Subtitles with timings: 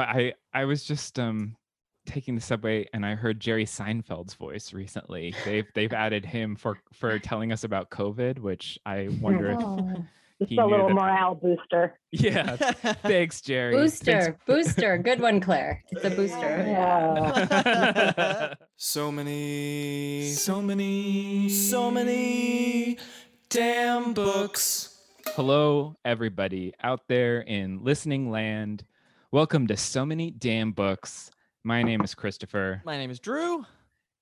[0.00, 1.56] I I was just um
[2.06, 5.34] taking the subway and I heard Jerry Seinfeld's voice recently.
[5.44, 10.04] They've they've added him for for telling us about COVID, which I wonder if Oh,
[10.40, 12.00] Just a little that- morale booster.
[12.10, 12.56] yeah.
[12.56, 13.76] Thanks, Jerry.
[13.76, 14.98] Booster, booster.
[14.98, 15.84] Good one, Claire.
[15.92, 16.64] It's a booster.
[16.66, 17.44] Yeah.
[17.62, 22.98] Thanks- So many, so many, so many
[23.50, 24.98] damn books.
[25.36, 28.84] Hello, everybody out there in listening land.
[29.32, 31.30] Welcome to So Many Damn Books.
[31.64, 33.64] My name is Christopher, My name is Drew.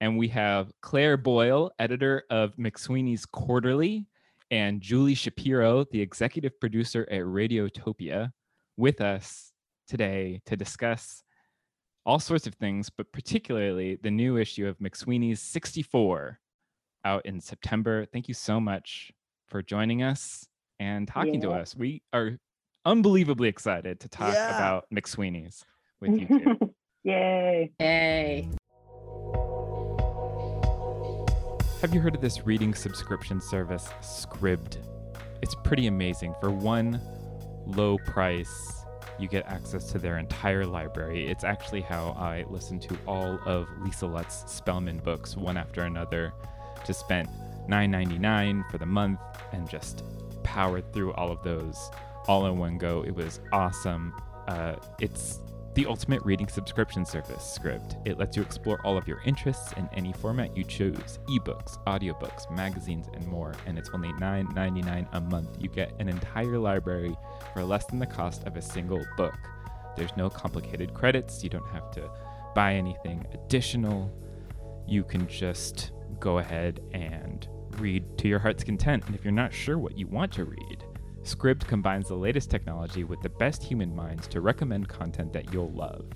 [0.01, 4.07] and we have Claire Boyle, editor of McSweeney's Quarterly,
[4.53, 8.31] and Julie Shapiro, the executive producer at Radiotopia,
[8.77, 9.51] with us
[9.89, 11.25] today to discuss
[12.07, 16.39] all sorts of things, but particularly the new issue of McSweeney's 64
[17.05, 18.07] out in September.
[18.07, 19.11] Thank you so much
[19.49, 20.47] for joining us
[20.79, 21.75] and talking to us.
[21.75, 22.39] We are
[22.85, 24.57] unbelievably excited to talk Yeah.
[24.57, 25.65] about McSweeney's
[26.01, 26.75] with you two.
[27.05, 27.71] Yay.
[27.81, 28.49] Yay.
[31.81, 34.77] Have you heard of this reading subscription service, Scribd?
[35.41, 36.35] It's pretty amazing.
[36.41, 37.01] For one
[37.67, 38.85] low price,
[39.19, 41.27] you get access to their entire library.
[41.29, 46.35] It's actually how I listen to all of Lisa Lutz's Spellman books one after another.
[46.87, 47.31] Just spent
[47.69, 49.21] $9.99 for the month
[49.53, 50.05] and just
[50.43, 51.91] powered through all of those
[52.31, 53.03] all in one go.
[53.05, 54.15] It was awesome.
[54.47, 55.41] Uh, it's
[55.75, 58.01] the ultimate reading subscription service, Scribd.
[58.07, 62.49] It lets you explore all of your interests in any format you choose ebooks, audiobooks,
[62.55, 63.53] magazines, and more.
[63.67, 65.57] And it's only $9.99 a month.
[65.59, 67.17] You get an entire library
[67.53, 69.35] for less than the cost of a single book.
[69.97, 71.43] There's no complicated credits.
[71.43, 72.09] You don't have to
[72.55, 74.09] buy anything additional.
[74.87, 75.91] You can just
[76.21, 79.03] go ahead and read to your heart's content.
[79.07, 80.85] And if you're not sure what you want to read,
[81.23, 85.73] Scribd combines the latest technology with the best human minds to recommend content that you'll
[85.73, 86.07] love.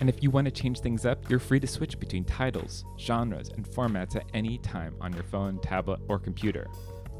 [0.00, 3.50] And if you want to change things up, you're free to switch between titles, genres,
[3.50, 6.66] and formats at any time on your phone, tablet, or computer.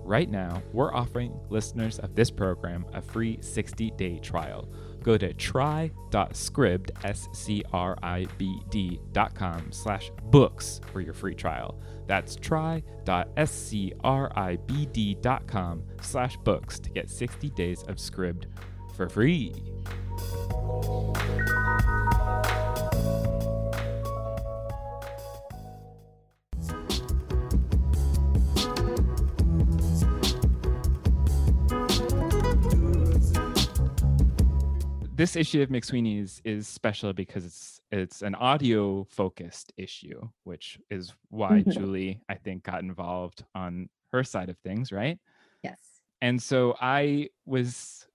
[0.05, 4.69] Right now, we're offering listeners of this program a free 60-day trial.
[5.03, 11.81] Go to try.scribd, S-C-R-I-B-D dot com slash books for your free trial.
[12.07, 12.83] That's try.scribd
[15.23, 18.45] dot com slash books to get 60 days of Scribd
[18.95, 19.55] for free.
[35.21, 41.13] This issue of McSweeney's is special because it's it's an audio focused issue, which is
[41.29, 41.71] why Mhm.
[41.73, 45.19] Julie, I think, got involved on her side of things, right?
[45.63, 46.01] Yes.
[46.23, 48.09] And so I was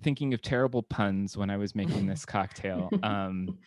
[0.00, 2.90] thinking of terrible puns when I was making this cocktail.
[3.02, 3.58] Um,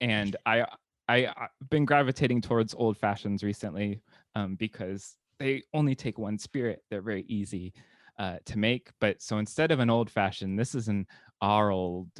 [0.00, 0.66] and I
[1.08, 4.02] I I've been gravitating towards old fashions recently
[4.34, 6.82] um, because they only take one spirit.
[6.90, 7.72] They're very easy
[8.20, 8.90] uh, to make.
[9.00, 11.06] But so instead of an old fashioned, this is an
[11.40, 12.10] our old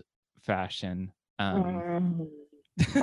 [0.40, 1.12] fashion.
[1.38, 2.28] Um,
[2.80, 2.96] Mm.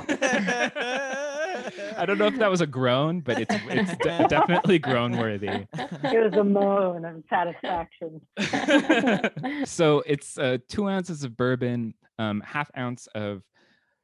[1.96, 5.46] I don't know if that was a groan, but it's it's de- definitely groan worthy.
[5.46, 5.68] It
[6.02, 8.20] was a moan of satisfaction.
[9.64, 13.42] so it's uh, two ounces of bourbon, um, half ounce of.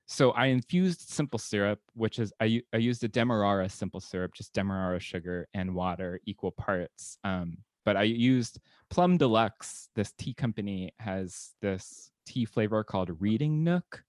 [0.07, 4.53] So I infused simple syrup, which is I, I used a Demerara simple syrup, just
[4.53, 7.17] Demerara sugar and water, equal parts.
[7.25, 8.61] Um, but I used
[8.95, 9.89] Plum Deluxe.
[9.95, 14.05] This tea company has this tea flavor called Reading Nook,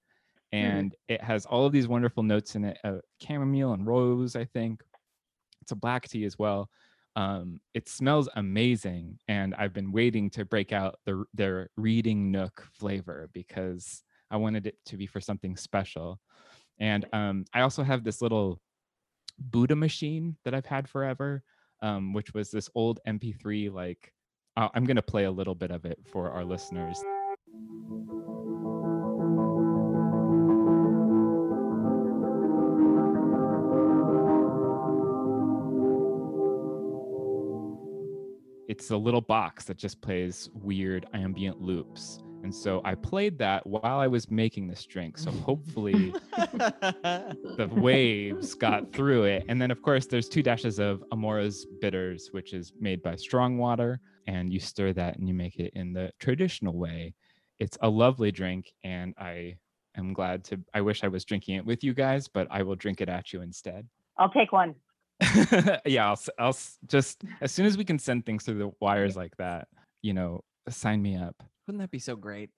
[0.51, 4.45] and it has all of these wonderful notes in it: uh, chamomile and rose, I
[4.45, 4.81] think.
[5.61, 6.69] It's a black tea as well
[7.15, 12.67] um, it smells amazing and i've been waiting to break out the, their reading nook
[12.73, 16.19] flavor because i wanted it to be for something special
[16.79, 18.59] and um, i also have this little
[19.39, 21.43] buddha machine that i've had forever
[21.81, 24.13] um, which was this old mp3 like
[24.57, 27.03] uh, i'm going to play a little bit of it for our listeners
[38.67, 42.19] it's a little box that just plays weird ambient loops.
[42.45, 45.17] And so I played that while I was making this drink.
[45.17, 49.45] So hopefully the waves got through it.
[49.49, 53.57] And then, of course, there's two dashes of Amora's bitters, which is made by strong
[53.57, 53.99] water.
[54.27, 57.15] And you stir that and you make it in the traditional way.
[57.57, 58.71] It's a lovely drink.
[58.83, 59.55] And I
[59.97, 62.75] am glad to, I wish I was drinking it with you guys, but I will
[62.75, 63.87] drink it at you instead.
[64.19, 64.75] I'll take one.
[65.83, 68.71] yeah, I'll, s- I'll s- just as soon as we can send things through the
[68.81, 69.67] wires like that,
[70.03, 71.41] you know, sign me up.
[71.67, 72.51] Wouldn't that be so great?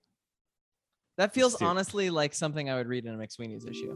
[1.17, 3.95] That feels honestly like something I would read in a McSweeney's issue.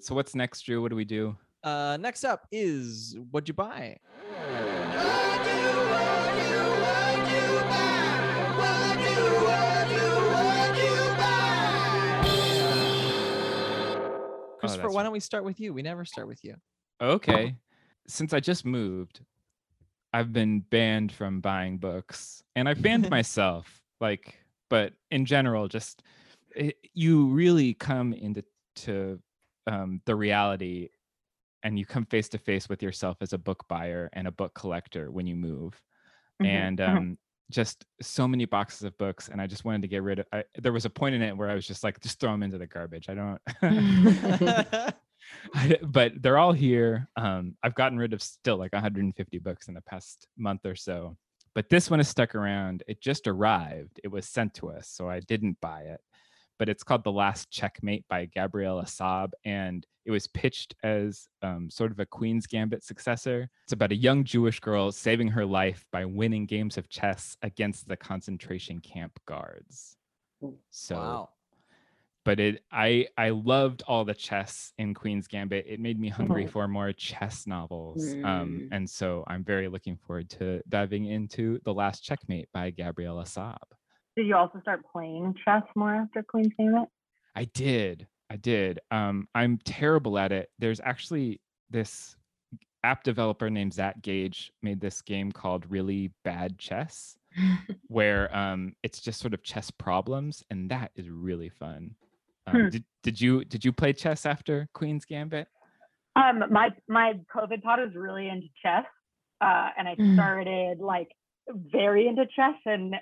[0.00, 0.82] So what's next, Drew?
[0.82, 1.36] What do we do?
[1.64, 3.98] Uh, next up is What'd You Buy?
[14.66, 15.72] Christopher, that's why don't we start with you?
[15.74, 16.56] We never start with you.
[17.00, 17.56] Okay.
[18.06, 19.24] Since I just moved,
[20.12, 23.82] I've been banned from buying books and I've banned myself.
[24.00, 24.40] Like,
[24.70, 26.02] but in general, just
[26.54, 28.44] it, you really come into
[28.76, 29.22] to
[29.66, 30.90] um, the reality
[31.62, 34.54] and you come face to face with yourself as a book buyer and a book
[34.54, 35.82] collector when you move.
[36.40, 36.86] Mhm, And mhm.
[36.98, 37.18] um,
[37.50, 39.28] just so many boxes of books.
[39.28, 41.36] And I just wanted to get rid of I, there was a point in it
[41.36, 43.08] where I was just like, just throw them into the garbage.
[43.08, 43.40] I don't.
[45.54, 47.08] I, but they're all here.
[47.16, 51.16] Um, I've gotten rid of still like 150 books in the past month or so.
[51.54, 52.82] But this one has stuck around.
[52.86, 53.98] It just arrived.
[54.04, 56.00] It was sent to us, so I didn't buy it.
[56.58, 61.68] But it's called The Last Checkmate by Gabriella Saab, and it was pitched as um,
[61.68, 63.48] sort of a Queen's Gambit successor.
[63.64, 67.88] It's about a young Jewish girl saving her life by winning games of chess against
[67.88, 69.96] the concentration camp guards.
[70.70, 71.28] So wow.
[72.24, 76.44] but it i i loved all the chess in queen's gambit it made me hungry
[76.44, 76.50] Mhm.
[76.54, 78.68] for more chess novels um Mm.
[78.72, 83.56] and so i'm very looking forward to diving into the last checkmate by gabriella saab
[84.16, 86.88] Did you also start playing chess more after Queen's Gambit?
[87.34, 92.16] i did i did um i'm terrible at it there's actually this
[92.82, 97.18] app developer named zach gage made this game called really bad chess
[97.88, 101.94] where um it's just sort of chess problems and that is really fun
[102.46, 102.68] um, Hmm.
[102.70, 105.46] did, did you did you play chess after queen's gambit
[106.14, 108.86] Um, my my COVID pod was really into chess,
[109.42, 110.14] uh, and I Mm.
[110.14, 111.08] started like
[111.50, 112.94] very into chess and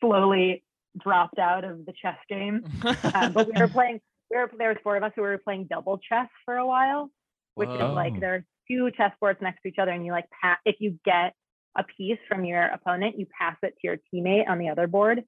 [0.00, 0.62] slowly
[0.98, 2.64] dropped out of the chess game.
[3.14, 4.00] Um, but we were playing.
[4.30, 7.10] We were there was four of us who were playing double chess for a while,
[7.54, 10.26] which is like there are two chess boards next to each other, and you like
[10.42, 10.58] pass.
[10.64, 11.34] If you get
[11.76, 15.22] a piece from your opponent, you pass it to your teammate on the other board.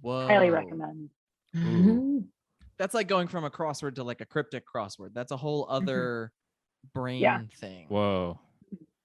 [0.00, 0.26] Whoa.
[0.26, 1.10] Highly recommend.
[1.54, 2.24] Mhm.
[2.78, 5.10] That's like going from a crossword to like a cryptic crossword.
[5.14, 6.32] That's a whole other
[6.94, 7.86] brain thing.
[7.88, 8.40] Whoa.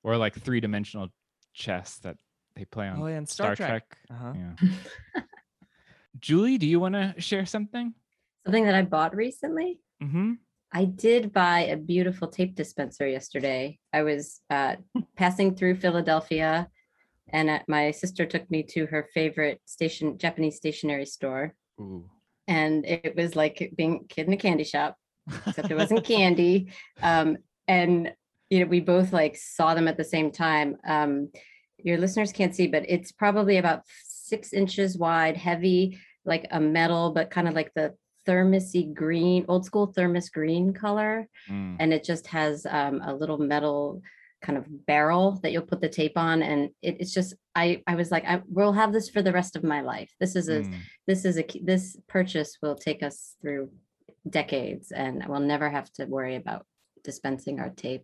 [0.03, 1.09] Or like three dimensional
[1.53, 2.17] chess that
[2.57, 3.97] they play on Oh, yeah, and Star, Star Trek.
[4.09, 4.19] Trek.
[4.19, 4.33] Uh-huh.
[4.35, 5.21] Yeah.
[6.19, 7.93] Julie, do you want to share something?
[8.45, 9.79] Something that I bought recently.
[10.01, 10.33] Mm-hmm.
[10.73, 13.79] I did buy a beautiful tape dispenser yesterday.
[13.93, 14.77] I was uh,
[15.15, 16.67] passing through Philadelphia,
[17.29, 22.09] and uh, my sister took me to her favorite station Japanese stationery store, Ooh.
[22.47, 24.97] and it was like being a kid in a candy shop,
[25.45, 26.71] except it wasn't candy.
[27.01, 27.37] Um,
[27.67, 28.11] and
[28.49, 30.77] you know, we both like saw them at the same time.
[30.85, 31.29] Um,
[31.87, 37.11] your listeners can't see, but it's probably about six inches wide, heavy, like a metal,
[37.11, 37.93] but kind of like the
[38.27, 41.27] thermosy green, old school thermos green color.
[41.49, 41.77] Mm.
[41.79, 44.01] And it just has um, a little metal
[44.41, 46.43] kind of barrel that you'll put the tape on.
[46.43, 49.55] And it, it's just, I, I was like, I will have this for the rest
[49.55, 50.11] of my life.
[50.19, 50.75] This is a, Mm.
[51.07, 53.71] this is a, this purchase will take us through
[54.29, 56.65] decades and we'll never have to worry about
[57.03, 58.03] dispensing our tape.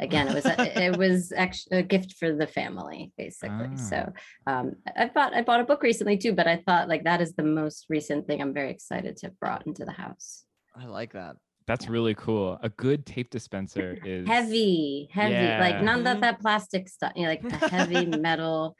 [0.00, 3.76] Again it was a, it was actually a gift for the family basically.
[3.76, 4.12] So
[4.46, 7.34] um i bought i bought a book recently too but i thought like that is
[7.34, 10.44] the most recent thing i'm very excited to have brought into the house.
[10.76, 11.36] I like that.
[11.66, 12.58] That's really cool.
[12.62, 17.28] A good tape dispenser is heavy heavy like none of that plastic stuff you know
[17.28, 18.76] like the heavy metal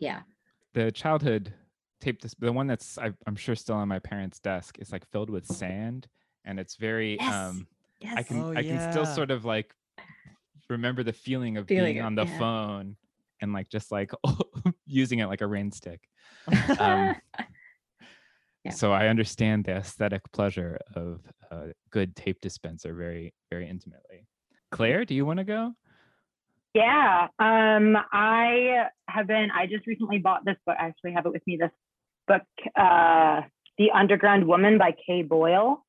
[0.00, 0.20] yeah.
[0.74, 1.54] The childhood
[2.00, 5.06] tape dis- the one that's I, i'm sure still on my parents desk is like
[5.10, 6.08] filled with sand
[6.44, 7.32] and it's very Yes.
[7.32, 7.66] um
[8.00, 9.74] yes i can Oh, i can still sort of like
[10.70, 12.38] remember the feeling of Feeling being on the yeah.
[12.38, 12.96] phone
[13.40, 14.10] and like just like
[14.86, 16.00] using it like a rain stick
[16.78, 17.14] um,
[18.64, 18.70] Yeah.
[18.72, 21.20] so i understand the aesthetic pleasure of
[21.50, 24.26] a good tape dispenser very very intimately
[24.70, 25.74] claire do you want to go
[26.74, 27.28] Yeah.
[27.38, 30.74] Um, I have been, I just recently bought this book.
[30.80, 31.56] I actually have it with me.
[31.56, 31.70] This
[32.26, 32.42] book,
[32.74, 33.42] uh,
[33.78, 35.83] The Underground Woman by Kay Boyle,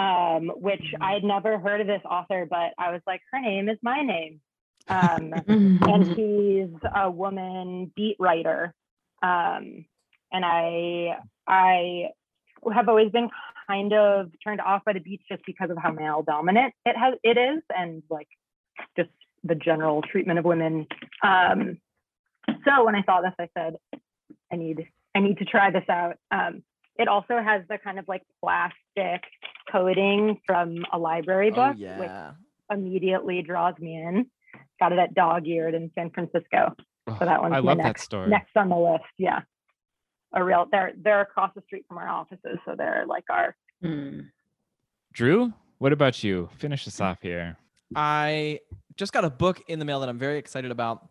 [0.00, 3.68] um, which I had never heard of this author, but I was like, her name
[3.68, 4.40] is my name.
[4.88, 8.74] Um, and she's a woman beat writer.
[9.22, 9.84] Um,
[10.32, 12.08] and I, I
[12.72, 13.28] have always been
[13.66, 17.14] kind of turned off by the beats just because of how male dominant it has,
[17.22, 17.62] it is.
[17.76, 18.28] And like,
[18.96, 19.10] just
[19.44, 20.86] the general treatment of women.
[21.22, 21.78] Um,
[22.64, 23.76] so when I saw this, I said,
[24.50, 26.16] I need I need to try this out.
[26.30, 26.62] Um,
[27.00, 29.22] it also has the kind of like plastic
[29.72, 32.10] coating from a library oh book, which
[32.70, 34.26] immediately draws me in.
[34.78, 36.74] got it at Dog Eared in San Francisco.
[37.06, 38.28] Oh, So that one's I my love that next, story.
[38.28, 39.04] next on the list.
[39.18, 39.40] Yeah.
[40.32, 42.58] A real they're they're across the street from our offices.
[42.64, 44.20] So they're like our Hmm.
[45.12, 46.50] Drew, what about you?
[46.58, 47.56] Finish us off here.
[47.96, 48.60] I
[48.96, 51.08] just got a book in the mail that I'm very excited about.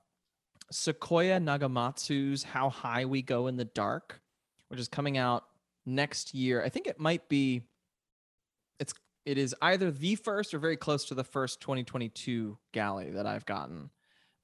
[0.71, 4.21] Sequoia Nagamatsu's How High We Go in the Dark,
[4.69, 5.43] which is coming out
[5.95, 6.63] next year.
[6.63, 7.63] I think it might be
[8.79, 8.93] it's
[9.25, 13.45] it is either the first or very close to the first 2022 galley that I've
[13.45, 13.89] gotten.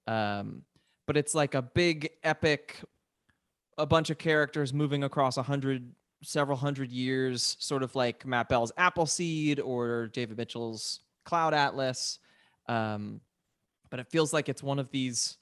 [0.07, 0.63] Um,
[1.07, 2.81] but it's like a big epic
[3.77, 5.91] a bunch of characters moving across a hundred
[6.23, 12.19] several hundred years, sort of like Matt Bell's Appleseed or David Mitchell's Cloud Atlas.
[12.67, 13.21] Um,
[13.89, 15.37] but it feels like it's one of these.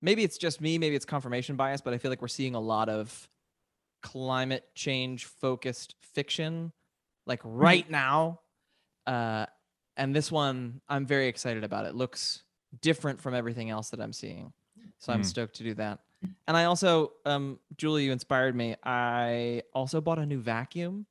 [0.00, 2.60] Maybe it's just me, maybe it's confirmation bias, but I feel like we're seeing a
[2.60, 3.28] lot of
[4.04, 6.72] climate change focused fiction,
[7.26, 8.40] like right now.
[9.06, 9.46] Uh,
[9.96, 11.86] and this one, I'm very excited about.
[11.86, 12.44] It looks
[12.80, 14.52] different from everything else that I'm seeing,
[14.98, 15.26] so I'm Mm.
[15.26, 16.00] stoked to do that.
[16.46, 18.76] And I also, um, Julie, you inspired me.
[18.84, 21.06] I also bought a new vacuum.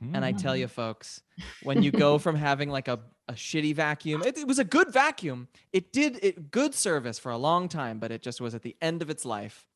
[0.00, 0.60] And I tell Mm.
[0.60, 1.22] you, folks,
[1.60, 4.90] when you go from having like a, a shitty vacuum, it, it was a good
[4.92, 5.48] vacuum.
[5.72, 8.76] It did it good service for a long time, but it just was at the
[8.80, 9.67] end of its life.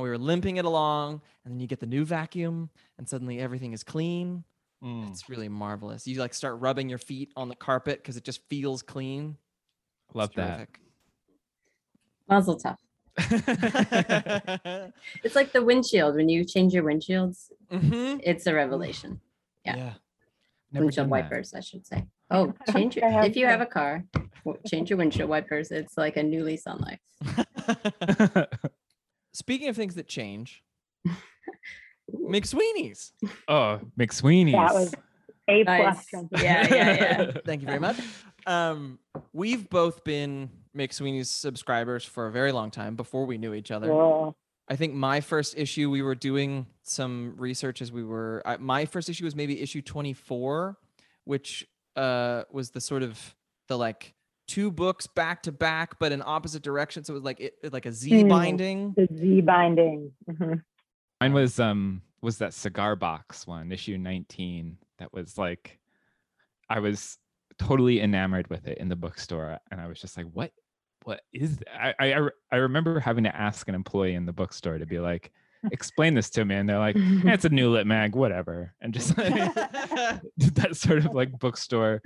[0.00, 3.38] And we were limping it along, and then you get the new vacuum, and suddenly
[3.38, 4.44] everything is clean.
[4.82, 5.10] Mm.
[5.10, 6.06] It's really marvelous.
[6.06, 9.36] You like start rubbing your feet on the carpet because it just feels clean.
[10.08, 10.68] It's Love that.
[12.30, 12.78] Mazel tov.
[13.18, 14.92] terrific.
[15.22, 16.14] It's like the windshield.
[16.14, 19.20] When you change your windshields, hmm it's a revelation.
[19.66, 19.76] Yeah.
[19.76, 19.92] yeah.
[20.72, 21.30] Never windshield done that.
[21.30, 22.06] wipers, I should say.
[22.30, 24.06] Oh, change your if you have a car,
[24.66, 25.70] change your windshield wipers.
[25.70, 28.46] It's like a new lease on life.
[29.32, 30.62] Speaking of things that change,
[32.12, 33.12] McSweeney's.
[33.48, 34.52] oh, McSweeney's.
[34.52, 34.94] that was
[35.48, 35.96] a plus.
[35.96, 36.06] Nice.
[36.06, 36.44] transition.
[36.44, 37.30] Yeah, yeah, yeah.
[37.44, 37.98] Thank you very much.
[38.46, 38.98] Um,
[39.32, 43.88] we've both been McSweeney's subscribers for a very long time before we knew each other.
[43.88, 44.36] Cool.
[44.68, 48.40] I think my first issue, we were doing some research as we were.
[48.46, 50.78] I, my first issue was maybe issue 24,
[51.24, 53.34] which uh, was the sort of
[53.66, 54.14] the like
[54.50, 57.06] two books back to back, but in opposite directions.
[57.06, 58.28] So it was like it, like a Z Hmm.
[58.28, 58.92] binding.
[58.96, 60.10] The Z binding.
[60.28, 60.62] Mhm.
[61.20, 64.76] Mine was um was that cigar box one, issue 19.
[64.98, 65.78] That was like
[66.68, 67.16] I was
[67.58, 69.58] totally enamored with it in the bookstore.
[69.70, 70.50] And I was just like, what
[71.04, 71.68] what is that?
[71.80, 74.98] I I, I I remember having to ask an employee in the bookstore to be
[74.98, 75.30] like,
[75.70, 76.54] explain this to me.
[76.56, 78.74] And they're like, "Eh, it's a new lit mag, whatever.
[78.80, 82.02] And just like, that sort of like bookstore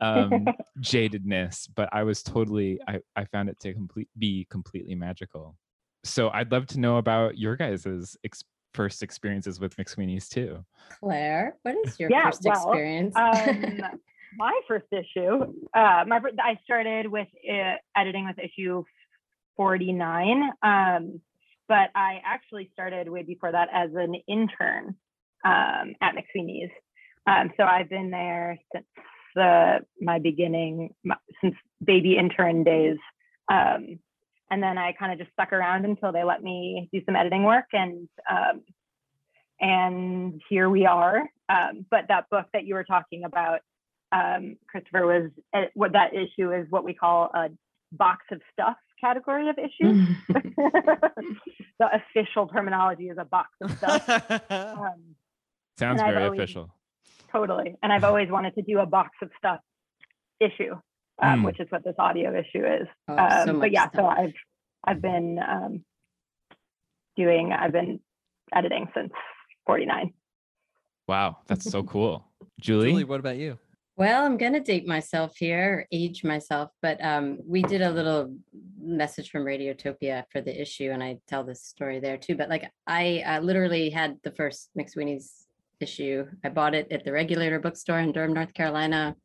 [0.00, 0.46] um
[0.80, 1.68] jadedness.
[1.74, 5.56] But I was totally I, I found it to complete be completely magical.
[6.04, 8.44] So I'd love to know about your guys's ex-
[8.74, 10.64] first experiences with McSweeney's too.
[11.00, 13.16] Claire, what is your Yeah, first well, experience?
[13.16, 13.80] um,
[14.36, 18.84] my first issue, uh, my fir- I started with uh, editing with issue
[19.56, 21.20] 49, um,
[21.68, 24.96] but I actually started way before that as an intern
[25.44, 26.70] um, at McSweeney's.
[27.26, 28.86] Um, so I've been there since
[29.34, 31.54] the, my beginning, my, since
[31.84, 32.98] baby intern days.
[33.50, 33.98] Um,
[34.50, 37.44] and then I kind of just stuck around until they let me do some editing
[37.44, 38.62] work and um,
[39.60, 41.22] and here we are.
[41.48, 43.60] Um, but that book that you were talking about,
[44.12, 47.48] um, Christopher, was uh, what that issue is what we call a
[47.92, 50.08] box of stuff category of issues.
[50.28, 54.42] the official terminology is a box of stuff.
[54.50, 55.16] Um,
[55.78, 56.70] Sounds very always- official.
[57.30, 57.76] totally.
[57.82, 59.60] And I've always wanted to do a box of stuff
[60.40, 60.72] issue,
[61.20, 61.44] um, Mm.
[61.44, 62.88] which is what this audio issue is.
[63.08, 64.06] Oh, um, so but much yeah, so.
[64.06, 64.32] I've
[64.84, 65.84] I've been um,
[67.16, 68.00] doing I've been
[68.54, 69.12] editing since
[69.66, 70.12] 49.
[71.08, 72.24] Wow, that's so cool.
[72.60, 73.58] Julie, Julie, what about you?
[73.98, 78.36] Well, I'm gonna date myself here, age myself, but um, we did a little
[78.78, 82.36] message from Radiotopia for the issue, and I tell this story there too.
[82.36, 85.46] But like, I uh, literally had the first McSweeney's
[85.80, 86.26] issue.
[86.44, 89.16] I bought it at the Regulator Bookstore in Durham, North Carolina.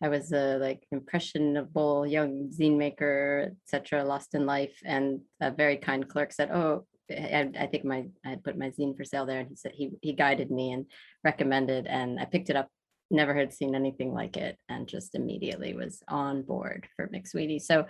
[0.00, 5.78] I was a like impressionable young zine maker, etc., lost in life, and a very
[5.78, 9.40] kind clerk said, "Oh." I, I think my I put my zine for sale there,
[9.40, 10.86] and he said he he guided me and
[11.24, 12.70] recommended, and I picked it up
[13.12, 17.60] never had seen anything like it and just immediately was on board for McSweetie.
[17.60, 17.86] So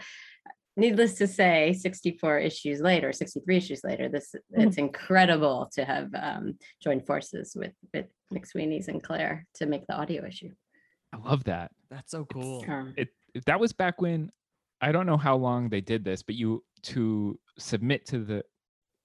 [0.77, 6.59] needless to say, 64 issues later, 63 issues later, this it's incredible to have um,
[6.83, 10.51] joined forces with with McSweeney's and Claire to make the audio issue.
[11.13, 11.71] I love that.
[11.91, 12.65] That's so cool.
[12.69, 13.09] Um, It
[13.47, 14.31] that was back when
[14.81, 18.43] I don't know how long they did this, but you to submit to the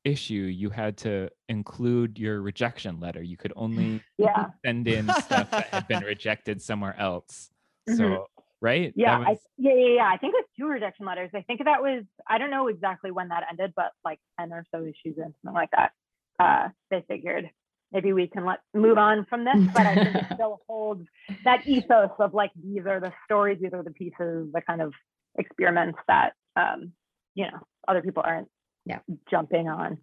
[0.08, 3.22] issue, you had to include your rejection letter.
[3.22, 4.48] You could only Yeah.
[4.66, 7.52] send in stuff that had been rejected somewhere else.
[7.90, 7.98] Mhm.
[7.98, 8.28] So
[8.62, 8.92] right?
[8.96, 10.10] Yeah, That I, yeah, yeah, yeah.
[10.12, 11.30] I think it was two rejection letters.
[11.36, 14.66] I think that was I don't know exactly when that ended, but like ten or
[14.74, 15.92] so issues in, something like that.
[16.40, 17.50] Uh, they figured
[17.92, 21.06] maybe we can let move on from this, but I think it still holds
[21.44, 24.94] that ethos of like these are the stories, these are the pieces, the kind of
[25.38, 26.92] experiments that um,
[27.36, 28.50] you know other people aren't
[28.88, 29.00] Yeah.
[29.30, 29.98] jumping on.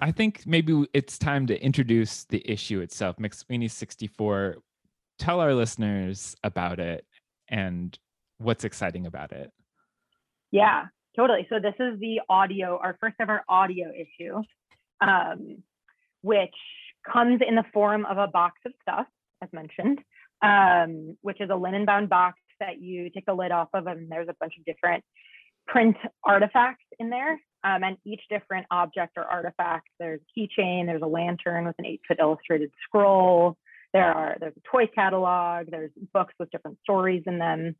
[0.00, 3.16] I think maybe it's time to introduce the issue itself.
[3.16, 4.58] McSweeney 64.
[5.18, 7.04] Tell our listeners about it
[7.48, 7.98] and
[8.38, 9.50] what's exciting about it.
[10.52, 10.84] Yeah,
[11.16, 11.46] totally.
[11.48, 14.42] So this is the audio, our first ever audio issue,
[15.00, 15.62] um,
[16.22, 16.54] which
[17.10, 19.06] comes in the form of a box of stuff,
[19.42, 19.98] as mentioned,
[20.42, 24.10] um, which is a linen bound box that you take the lid off of, and
[24.10, 25.04] there's a bunch of different
[25.66, 27.40] print artifacts in there.
[27.64, 31.86] Um, and each different object or artifact, there's a keychain, there's a lantern with an
[31.86, 33.56] eight foot illustrated scroll.
[33.92, 37.74] There are there's a toy catalog, there's books with different stories in them,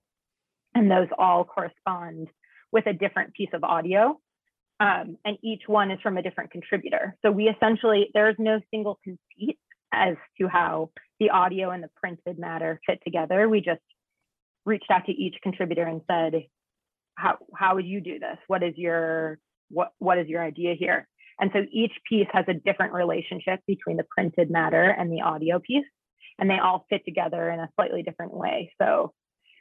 [0.74, 2.28] and those all correspond
[2.72, 4.18] with a different piece of audio.
[4.80, 7.16] Um, and each one is from a different contributor.
[7.22, 9.58] So we essentially, there's no single conceit
[9.92, 13.48] as to how the audio and the printed matter fit together.
[13.48, 13.80] We just
[14.64, 16.46] reached out to each contributor and said,
[17.14, 18.36] how, how would you do this?
[18.46, 19.38] What is your,
[19.70, 21.08] what, what is your idea here?
[21.38, 25.58] And so each piece has a different relationship between the printed matter and the audio
[25.58, 25.84] piece,
[26.38, 28.72] and they all fit together in a slightly different way.
[28.80, 29.12] So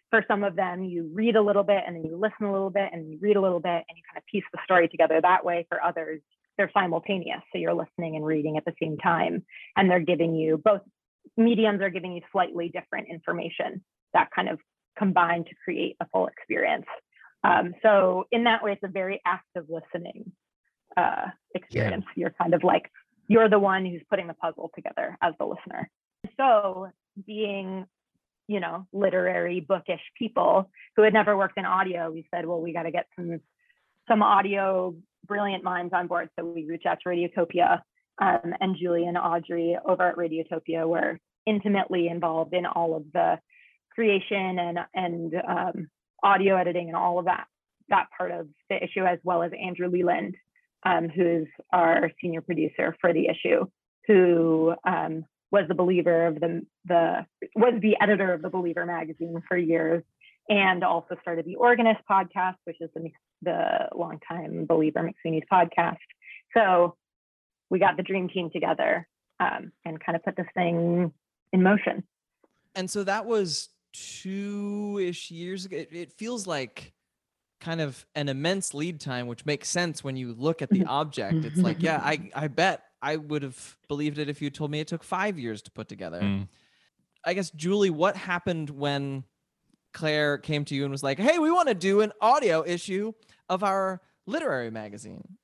[0.09, 2.69] for some of them, you read a little bit and then you listen a little
[2.69, 5.19] bit and you read a little bit and you kind of piece the story together
[5.21, 5.65] that way.
[5.67, 6.21] For others,
[6.57, 7.41] they're simultaneous.
[7.51, 9.43] So you're listening and reading at the same time,
[9.75, 10.81] and they're giving you both
[11.37, 14.59] mediums are giving you slightly different information that kind of
[14.97, 16.85] combine to create a full experience.
[17.43, 20.31] Um, so in that way, it's a very active listening
[20.97, 22.05] uh, experience.
[22.15, 22.89] You're kind of like
[23.27, 25.89] you're the one who's putting the puzzle together as the listener.
[26.37, 26.89] So
[27.25, 27.85] being
[28.47, 32.73] you know, literary bookish people who had never worked in audio, we said, well, we
[32.73, 33.39] got to get some
[34.07, 34.95] some audio
[35.25, 36.29] brilliant minds on board.
[36.37, 37.81] So we reached out to Radiotopia
[38.19, 43.39] um, and Julie and Audrey over at Radiotopia were intimately involved in all of the
[43.91, 45.89] creation and and um,
[46.23, 47.45] audio editing and all of that
[47.89, 50.35] that part of the issue, as well as Andrew Leland,
[50.85, 53.65] um, who's our senior producer for the issue,
[54.07, 57.25] who um, was the believer of the the
[57.55, 60.03] was the editor of the Believer magazine for years,
[60.49, 63.09] and also started the Organist podcast, which is the
[63.41, 65.97] the longtime Believer McSweeney's podcast.
[66.55, 66.95] So
[67.69, 69.07] we got the dream team together
[69.39, 71.11] um, and kind of put this thing
[71.51, 72.03] in motion.
[72.75, 75.77] And so that was two ish years ago.
[75.77, 76.93] It, it feels like
[77.61, 81.45] kind of an immense lead time, which makes sense when you look at the object.
[81.45, 84.79] It's like, yeah, I, I bet I would have believed it if you told me
[84.79, 86.21] it took five years to put together.
[86.21, 86.47] Mm.
[87.23, 89.23] I guess, Julie, what happened when
[89.93, 93.13] Claire came to you and was like, hey, we want to do an audio issue
[93.49, 95.37] of our literary magazine?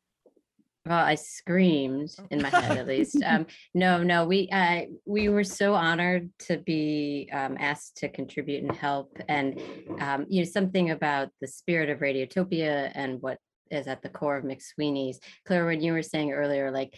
[0.85, 3.17] Well, I screamed in my head at least.
[3.31, 8.63] Um, no, no, we uh, we were so honored to be um, asked to contribute
[8.63, 9.61] and help, and
[9.99, 13.37] um, you know something about the spirit of Radiotopia and what
[13.69, 15.19] is at the core of McSweeney's.
[15.45, 16.93] Claire, when you were saying earlier, like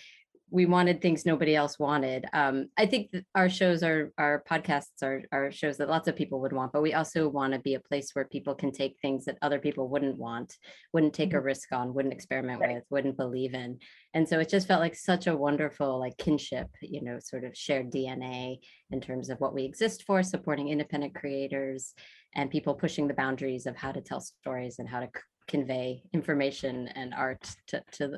[0.53, 2.27] we wanted things nobody else wanted.
[2.31, 6.39] Um, I think our shows are our podcasts are are shows that lots of people
[6.41, 9.25] would want, but we also want to be a place where people can take things
[9.25, 10.55] that other people wouldn't want,
[10.93, 12.75] wouldn't take a risk on, wouldn't experiment Right.
[12.75, 13.79] with, wouldn't believe in.
[14.13, 17.57] And so it just felt like such a wonderful like kinship, you know, sort of
[17.57, 18.59] shared DNA
[18.91, 21.95] in terms of what we exist for, supporting independent creators
[22.35, 25.09] and people pushing the boundaries of how to tell stories and how to
[25.47, 28.17] convey information and art to to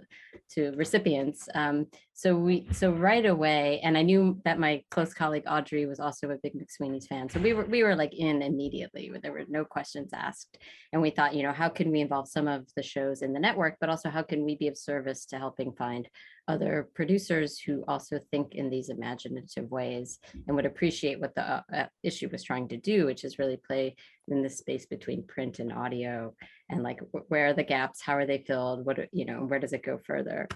[0.51, 1.47] to recipients.
[1.55, 5.99] Um, so we so right away, and I knew that my close colleague Audrey was
[5.99, 7.29] also a big McSweeney's fan.
[7.29, 9.11] So we were we were like in immediately.
[9.21, 10.57] There were no questions asked,
[10.93, 13.39] and we thought, you know, how can we involve some of the shows in the
[13.39, 16.07] network, but also how can we be of service to helping find
[16.47, 21.61] other producers who also think in these imaginative ways and would appreciate what the uh,
[21.73, 23.95] uh, issue was trying to do, which is really play
[24.27, 26.33] in the space between print and audio
[26.69, 28.01] and like where are the gaps?
[28.01, 28.85] How are they filled?
[28.85, 30.47] What you know where does it go further?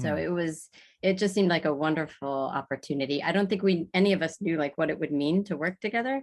[0.00, 0.22] So Mm.
[0.22, 0.70] it was
[1.02, 3.22] it just seemed like a wonderful opportunity.
[3.22, 5.78] I don't think we any of us knew like what it would mean to work
[5.80, 6.22] together.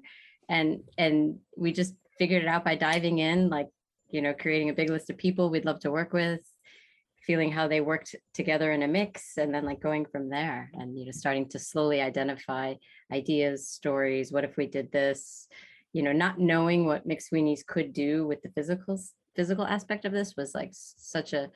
[0.49, 3.67] And and we just figured it out by diving in like
[4.09, 6.41] you know creating a big list of people we'd love to work with
[7.25, 10.97] feeling how they worked together in a mix and then like going from there and
[10.97, 12.73] you know starting to slowly identify
[13.11, 15.47] ideas stories what if we did this
[15.93, 18.99] you know not knowing what mcsweeney's could do with the physical
[19.35, 21.49] physical aspect of this was like such a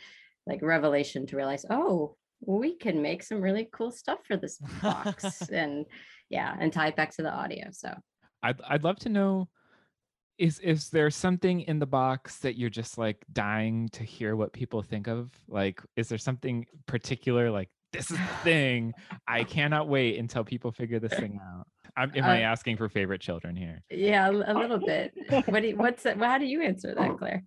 [0.48, 5.50] like revelation to realize oh we can make some really cool stuff for this box
[5.52, 5.86] and
[6.30, 7.68] yeah, and tie it back to the audio.
[7.72, 7.94] So
[8.44, 9.50] I'd I'd love to know
[10.38, 14.54] is is there something in the box that you're just like dying to hear what
[14.54, 15.32] people think of?
[15.48, 18.94] Like is there something particular like this is the thing.
[19.28, 21.66] I cannot wait until people figure this thing out.
[21.96, 23.82] I'm, am I Uh, asking for favorite children here?
[23.90, 25.14] yeah, a, a little bit.
[25.46, 27.44] What do you, what's it, how do you answer that, Claire?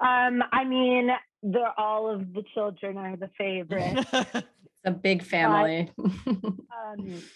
[0.00, 1.10] Um, I mean,
[1.42, 4.06] they're all of the children are the favorite.
[4.84, 5.90] It's a big family.
[5.98, 6.62] um,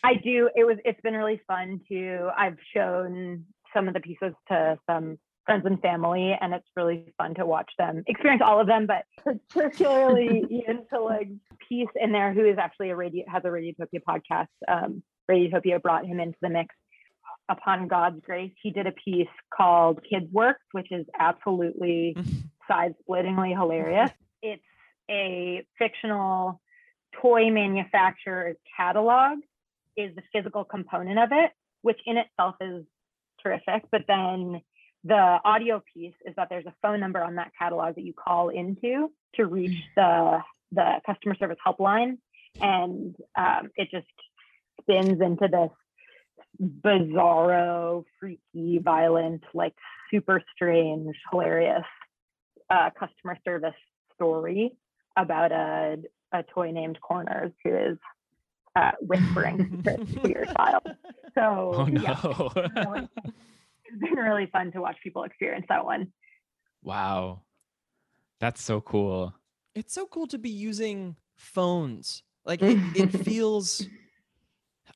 [0.04, 0.48] I do.
[0.54, 0.78] It was.
[0.84, 2.30] It's been really fun to.
[2.38, 7.34] I've shown some of the pieces to some friends and family, and it's really fun
[7.34, 8.86] to watch them experience all of them.
[8.86, 9.04] But
[9.50, 14.48] particularly Ian Chillag's piece in there, who is actually a radio has a Radiotopia podcast.
[14.68, 16.74] Um, Radiotopia brought him into the mix.
[17.48, 22.16] Upon God's grace, he did a piece called Kids Works, which is absolutely
[22.68, 24.10] side-splittingly hilarious.
[24.42, 24.62] It's
[25.10, 26.60] a fictional
[27.20, 29.38] toy manufacturer's catalog
[29.96, 31.50] is the physical component of it,
[31.82, 32.84] which in itself is
[33.42, 33.84] terrific.
[33.90, 34.60] But then
[35.04, 38.48] the audio piece is that there's a phone number on that catalog that you call
[38.50, 40.38] into to reach the
[40.70, 42.16] the customer service helpline,
[42.60, 44.06] and um, it just
[44.80, 45.70] spins into this
[46.84, 49.74] bizarro, freaky, violent, like
[50.10, 51.84] super strange, hilarious
[52.70, 53.74] uh, customer service
[54.14, 54.72] story
[55.16, 55.96] about a
[56.32, 57.98] a toy named Corners who is
[58.76, 60.82] uh, whispering secrets to your child.
[61.34, 62.50] So Oh yeah, no.
[62.54, 63.08] really-
[63.84, 66.12] it's been really fun to watch people experience that one.
[66.82, 67.42] wow.
[68.40, 69.32] That's so cool.
[69.74, 72.22] it's so cool to be using phones.
[72.44, 73.86] Like it, it feels.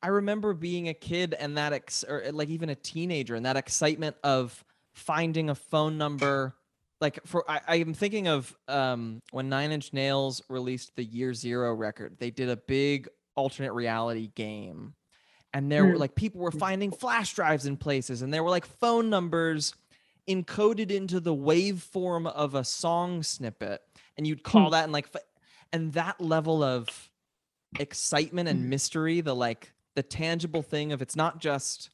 [0.02, 3.56] I remember being a kid and that, ex- or like even a teenager, and that
[3.56, 6.56] excitement of finding a phone number.
[7.00, 11.32] Like for, I, I am thinking of um, when Nine Inch Nails released the Year
[11.32, 12.16] Zero record.
[12.18, 14.94] They did a big alternate reality game,
[15.52, 16.00] and there were Mm.
[16.00, 16.58] like people were mm.
[16.58, 19.74] finding flash drives in places, and there were like phone numbers
[20.28, 23.80] encoded into the waveform of a song snippet
[24.16, 24.44] and you'd hmm.
[24.44, 25.08] call that and like
[25.72, 27.10] and that level of
[27.78, 28.68] excitement and hmm.
[28.68, 31.90] mystery the like the tangible thing of it's not just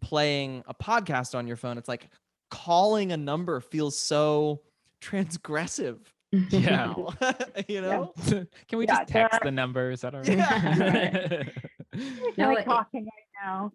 [0.00, 2.08] playing a podcast on your phone it's like
[2.50, 4.62] calling a number feels so
[5.02, 5.98] transgressive
[6.32, 6.94] Yeah.
[7.68, 9.90] you know Can we Yeah, just there text are- the number?
[9.90, 10.78] Is that all Yeah.
[10.78, 11.48] right?
[12.36, 13.72] No, like it- talking right now.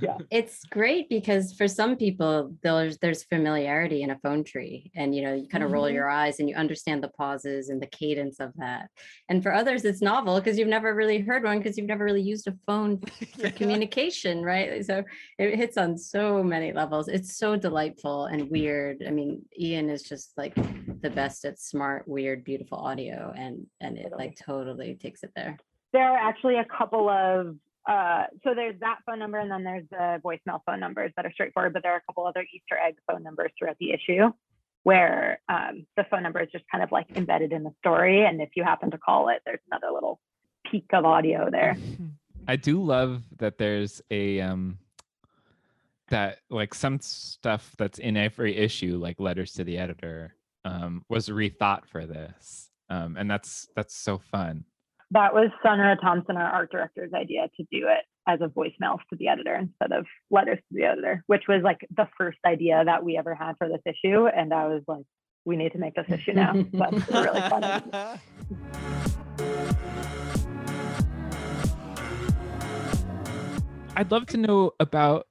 [0.00, 0.18] Yeah.
[0.30, 5.22] it's great because for some people there's there's familiarity in a phone tree and you
[5.22, 5.94] know you kind of roll Mhm.
[5.94, 8.88] your eyes and you understand the pauses and the cadence of that
[9.28, 12.22] and for others it's novel because you've never really heard one because you've never really
[12.22, 12.98] used a phone
[13.38, 13.50] for Yeah.
[13.50, 15.02] communication right so
[15.38, 20.02] it hits on so many levels it's so delightful and weird i mean ian is
[20.02, 20.54] just like
[21.02, 25.56] the best at smart weird beautiful audio and and it like totally takes it there
[25.92, 29.84] There are actually a couple of uh, so there's that phone number and then there's
[29.90, 32.96] the voicemail phone numbers that are straightforward, but there are a couple other Easter egg
[33.10, 34.32] phone numbers throughout the issue
[34.84, 38.24] where um, the phone number is just kind of like embedded in the story.
[38.24, 40.20] And if you happen to call it, there's another little
[40.70, 41.76] peak of audio there.
[42.48, 44.78] I do love that there's a um
[46.08, 50.34] that like some stuff that's in every issue, like letters to the editor,
[50.66, 52.70] um, was rethought for this.
[52.90, 54.64] Um, and that's that's so fun.
[55.10, 59.16] That was Sunra Thompson, our art director's idea to do it as a voicemail to
[59.16, 63.04] the editor instead of letters to the editor, which was like the first idea that
[63.04, 64.26] we ever had for this issue.
[64.26, 65.04] And I was like,
[65.44, 66.54] we need to make this issue now.
[66.72, 67.82] That's really funny.
[73.96, 75.26] I'd love to know about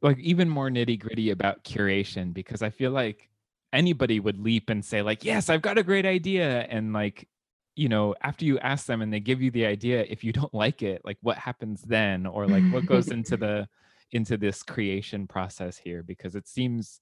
[0.00, 3.28] like even more nitty gritty about curation because I feel like
[3.72, 6.60] anybody would leap and say like, yes, I've got a great idea.
[6.62, 7.28] And like,
[7.80, 10.52] you know, after you ask them and they give you the idea, if you don't
[10.52, 12.26] like it, like what happens then?
[12.26, 13.66] Or like what goes into the
[14.12, 16.02] into this creation process here?
[16.02, 17.00] Because it seems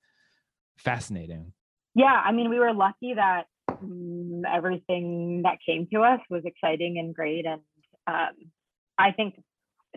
[0.76, 1.52] fascinating.
[1.96, 6.98] Yeah, I mean, we were lucky that mm, everything that came to us was exciting
[7.00, 7.60] and great, and
[8.06, 8.52] um,
[8.96, 9.34] I think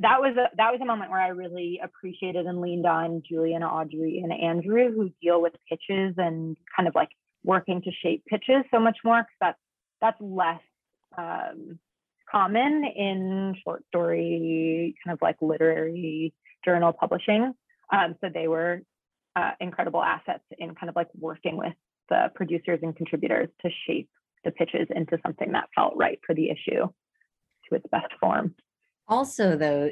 [0.02, 3.62] that was a that was a moment where I really appreciated and leaned on Julian,
[3.62, 7.10] Audrey, and Andrew, who deal with pitches and kind of like
[7.44, 9.60] working to shape pitches so much more, because that's
[10.02, 10.62] that's less
[11.18, 11.80] um,
[12.30, 17.54] common in short story, kind of like literary journal publishing.
[17.92, 18.82] Um, so they were
[19.36, 21.74] uh, incredible assets in kind of like working with
[22.10, 24.10] the producers and contributors to shape
[24.44, 26.88] the pitches into something that felt right for the issue
[27.70, 28.56] to its best form.
[29.08, 29.90] also though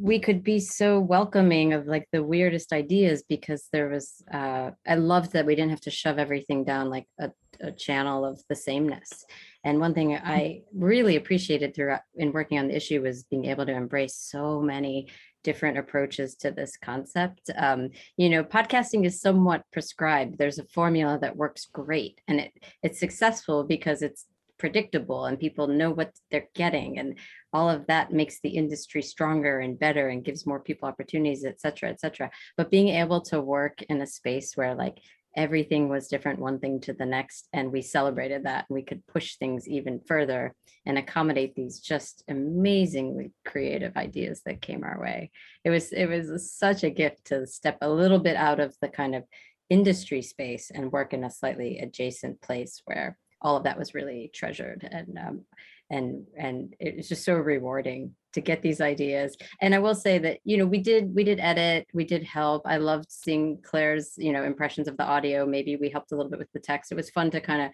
[0.00, 4.94] we could be so welcoming of like the weirdest ideas because there was uh i
[4.94, 8.56] loved that we didn't have to shove everything down like a, a channel of the
[8.56, 9.24] sameness
[9.64, 13.66] And one thing I really appreciated throughout in working on the issue was being able
[13.66, 15.08] to embrace so many
[15.42, 17.50] different approaches to this concept.
[17.56, 20.38] Um, you know, podcasting is somewhat prescribed.
[20.38, 24.26] There's a formula that works great, and it it's successful because it's
[24.60, 27.18] predictable and people know what they're getting and
[27.50, 31.58] all of that makes the industry stronger and better and gives more people opportunities et
[31.58, 34.98] cetera et cetera but being able to work in a space where like
[35.36, 39.36] everything was different one thing to the next and we celebrated that we could push
[39.36, 40.54] things even further
[40.86, 45.30] and accommodate these just amazingly creative ideas that came our way.
[45.64, 48.88] It was it was such a gift to step a little bit out of the
[48.88, 49.24] kind of
[49.68, 54.30] industry space and work in a slightly adjacent place where all of that was really
[54.34, 55.44] treasured and um,
[55.90, 59.36] and and it was just so rewarding to get these ideas.
[59.60, 62.62] And i will say that you know we did we did edit we did help.
[62.66, 65.46] I loved seeing claire's you know impressions of the audio.
[65.46, 66.92] Maybe we helped a little bit with the text.
[66.92, 67.70] It was fun to kind of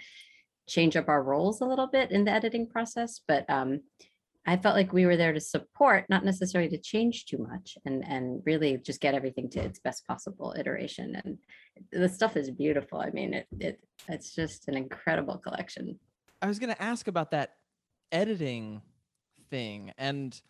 [0.69, 3.81] change up our roles a little bit in the editing process but um
[4.47, 8.05] i felt like we were there to support not necessarily to change too much and
[8.05, 11.21] and really just get everything to its best possible iteration.
[11.25, 11.38] And
[11.92, 13.01] the stuff is beautiful.
[13.01, 15.99] I mean it, it it's just an incredible collection.
[16.42, 17.55] I was going to ask about that
[18.12, 18.83] editing
[19.50, 20.40] thing and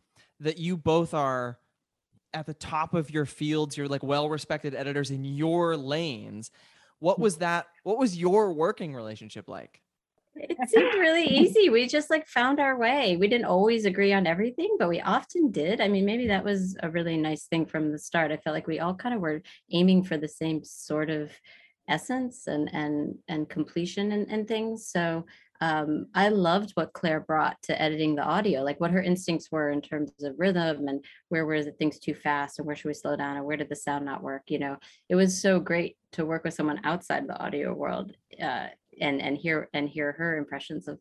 [0.40, 1.58] that you both are
[2.34, 6.50] at the top of your fields you're like well respected editors in your lanes.
[6.98, 9.80] What was that what was your working relationship like?
[10.34, 11.70] It seemed really easy.
[11.70, 13.16] We just like found our way.
[13.16, 15.80] We didn't always agree on everything but we often did.
[15.80, 18.32] I mean maybe that was a really nice thing from the start.
[18.32, 21.30] I felt like we all kind of were aiming for the same sort of
[21.88, 24.88] essence and and and completion and, and things.
[24.88, 25.24] So
[25.60, 29.70] um, I loved what Claire brought to editing the audio, like what her instincts were
[29.70, 32.94] in terms of rhythm and where were the things too fast and where should we
[32.94, 34.42] slow down and where did the sound not work.
[34.48, 34.76] You know,
[35.08, 38.68] it was so great to work with someone outside the audio world uh,
[39.00, 40.98] and and hear and hear her impressions of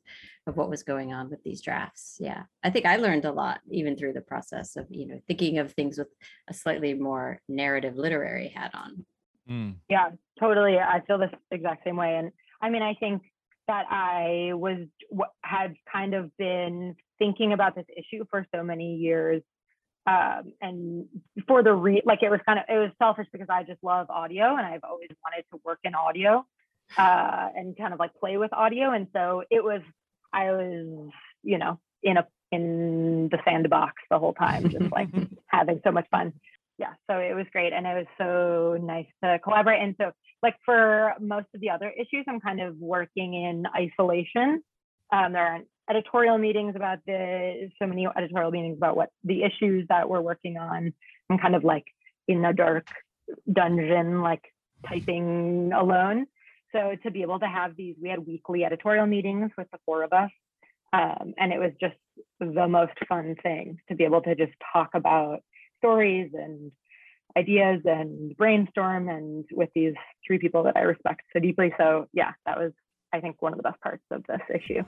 [0.48, 2.18] of what was going on with these drafts.
[2.20, 5.60] Yeah, I think I learned a lot even through the process of you know thinking
[5.60, 6.10] of things with
[6.50, 9.06] a slightly more narrative literary hat on.
[9.50, 9.76] Mm.
[9.90, 10.78] Yeah, totally.
[10.80, 12.18] I feel this exact same way.
[12.18, 13.22] And I mean, I think
[13.68, 14.88] that I was
[15.44, 19.42] had kind of been thinking about this issue for so many years.
[20.08, 21.06] Um, and
[21.48, 24.10] for the re like it was kind of it was selfish because I just love
[24.12, 26.46] audio and I've always wanted to work in audio
[26.98, 28.92] uh, and kind of like play with audio.
[28.92, 29.82] And so it was
[30.32, 31.10] I was,
[31.42, 35.10] you know, in a in the sandbox the whole time, just like
[35.48, 36.34] having so much fun.
[36.78, 39.82] Yeah, so it was great and it was so nice to collaborate.
[39.82, 40.12] And so
[40.44, 44.62] like for most of the other issues, I'm kind of working in isolation.
[45.14, 49.86] Um, there aren't editorial meetings about the so many editorial meetings about what the issues
[49.90, 50.94] that we're working on.
[51.30, 51.86] I'm kind of like
[52.28, 52.88] in a dark
[53.52, 54.44] dungeon, like
[54.88, 56.26] typing alone.
[56.72, 60.04] So to be able to have these, we had weekly editorial meetings with the four
[60.04, 60.32] of us.
[60.92, 61.96] Um, and it was just
[62.40, 65.42] the most fun thing to be able to just talk about
[65.86, 66.72] stories and
[67.38, 69.94] ideas and brainstorm and with these
[70.26, 71.72] three people that I respect so deeply.
[71.78, 72.72] So yeah, that was
[73.14, 74.82] I think one of the best parts of this issue.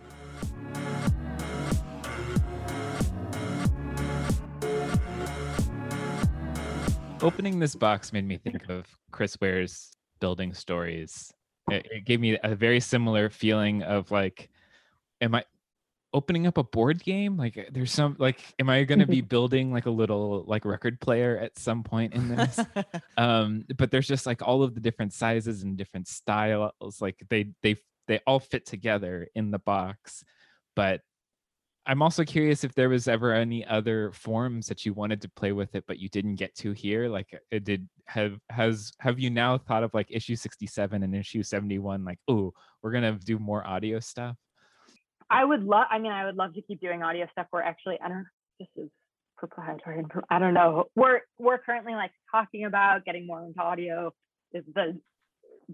[7.21, 11.31] Opening this box made me think of Chris Ware's building stories.
[11.69, 14.49] It, it gave me a very similar feeling of like,
[15.21, 15.43] am I
[16.13, 17.37] opening up a board game?
[17.37, 20.65] Like uh, there's some like am i going to be building like a little like
[20.65, 22.59] record player at some point in this?
[23.17, 27.49] Um but there's just like all of the different sizes and different styles like they
[27.63, 30.23] they they all fit together in the box.
[30.75, 31.01] But
[31.89, 35.53] i'm also curious if there was ever any other forms that you wanted to play
[35.53, 37.09] with it but you didn't get to here?
[37.09, 41.43] Like it did have has have you now thought of like issue 67 and issue
[41.43, 44.37] 71 like oh we're going to do more audio stuff
[45.29, 45.87] I would love.
[45.89, 47.47] I mean, I would love to keep doing audio stuff.
[47.51, 48.25] We're actually, I don't.
[48.59, 48.89] This is
[49.37, 50.03] proprietary.
[50.29, 50.85] I don't know.
[50.95, 54.13] We're we're currently like talking about getting more into audio.
[54.53, 54.99] Is the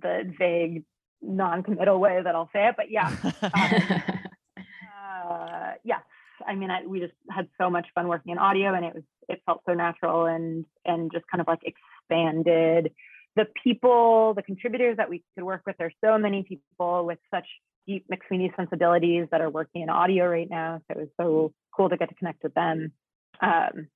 [0.02, 0.84] the vague,
[1.22, 2.76] non-committal way that I'll say it.
[2.76, 3.08] But yeah,
[3.44, 6.02] um, uh, yes.
[6.46, 9.04] I mean, I, we just had so much fun working in audio, and it was
[9.30, 12.92] it felt so natural and and just kind of like expanded
[13.36, 15.76] the people, the contributors that we could work with.
[15.78, 17.48] There's so many people with such
[17.88, 20.82] deep McSweeney sensibilities that are working in audio right now.
[20.88, 22.92] So it was so cool to get to connect with them.
[23.42, 23.88] Um,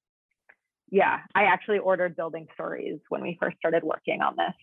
[0.89, 4.53] yeah, I actually ordered building stories when we first started working on this,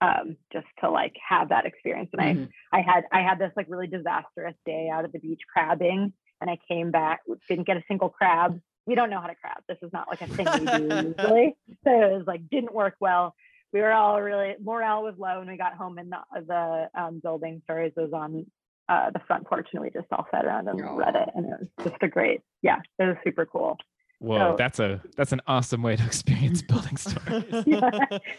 [0.00, 2.10] um, just to like have that experience.
[2.12, 2.44] And mm-hmm.
[2.72, 6.12] I, I had, I had this like really disastrous day out at the beach crabbing,
[6.40, 8.60] and I came back, didn't get a single crab.
[8.86, 9.58] We don't know how to crab.
[9.68, 11.56] This is not like a thing we do usually.
[11.84, 13.34] So it was like didn't work well.
[13.72, 17.20] We were all really morale was low when we got home, and the, the um,
[17.22, 18.46] building stories was on
[18.90, 21.28] uh, the front porch and we just all sat around and read it.
[21.34, 23.76] And it was just a great, yeah, it was super cool.
[24.18, 27.44] Whoa, So- that's a that's an awesome way to experience building stories.
[27.66, 27.90] Yeah.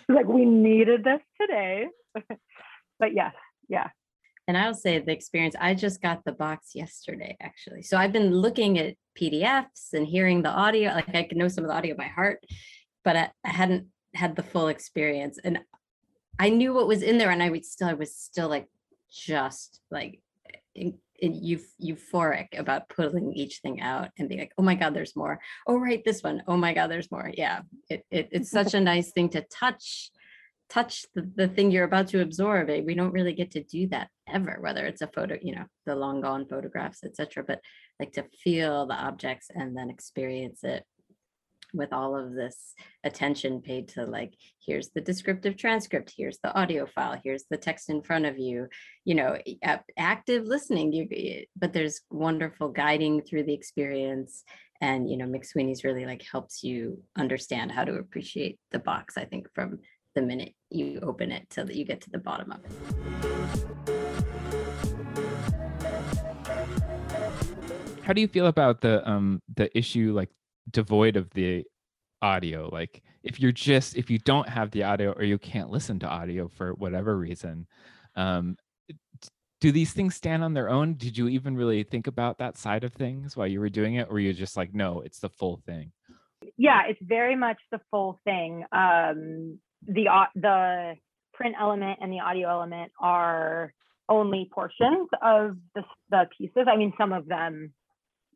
[0.10, 1.88] Like we needed this today.
[3.00, 3.34] but yes,
[3.70, 3.88] yeah.
[4.48, 7.84] And I'll say the experience, I just got the box yesterday, actually.
[7.84, 11.64] So I've been looking at PDFs and hearing the audio, like I could know some
[11.64, 12.44] of the audio by heart,
[13.06, 15.40] but I, I hadn't had the full experience.
[15.42, 15.60] And
[16.38, 18.68] I knew what was in there and I would still, I was still like,
[19.14, 20.20] just like
[20.76, 24.94] in, in euf- euphoric about pulling each thing out and being like, oh my God,
[24.94, 25.40] there's more.
[25.68, 26.44] Oh, right, this one.
[26.48, 27.32] Oh my God, there's more.
[27.34, 27.62] Yeah.
[27.90, 30.12] It, it, it's such a nice thing to touch
[30.70, 33.88] touch the, the thing you're about to absorb it we don't really get to do
[33.88, 37.60] that ever whether it's a photo you know the long gone photographs etc but
[38.00, 40.86] like to feel the objects and then experience it
[41.74, 44.34] with all of this attention paid to like
[44.66, 48.68] here's the descriptive transcript here's the audio file here's the text in front of you
[49.06, 49.38] you know
[49.98, 54.44] active listening you but there's wonderful guiding through the experience
[54.82, 59.26] and you know mcsweeney's really like helps you understand how to appreciate the box i
[59.26, 59.80] think from
[60.16, 62.72] the minute you open it till that you get to the bottom of it.
[68.04, 70.30] How do you feel about the um the issue like
[70.72, 71.66] devoid of the
[72.22, 72.70] audio?
[72.72, 76.08] Like if you're just if you don't have the audio or you can't listen to
[76.08, 77.68] audio for whatever reason,
[78.16, 78.58] um
[79.60, 80.96] do these things stand on their own?
[80.96, 84.08] Did you even really think about that side of things while you were doing it,
[84.10, 85.92] or you're just like, no, it's the full thing?
[86.58, 88.64] yeah, it's very much the full thing.
[88.72, 90.96] Um, the au- the
[91.34, 93.74] print element and the audio element are
[94.10, 96.68] only portions of the the pieces.
[96.68, 97.74] I mean, some of them,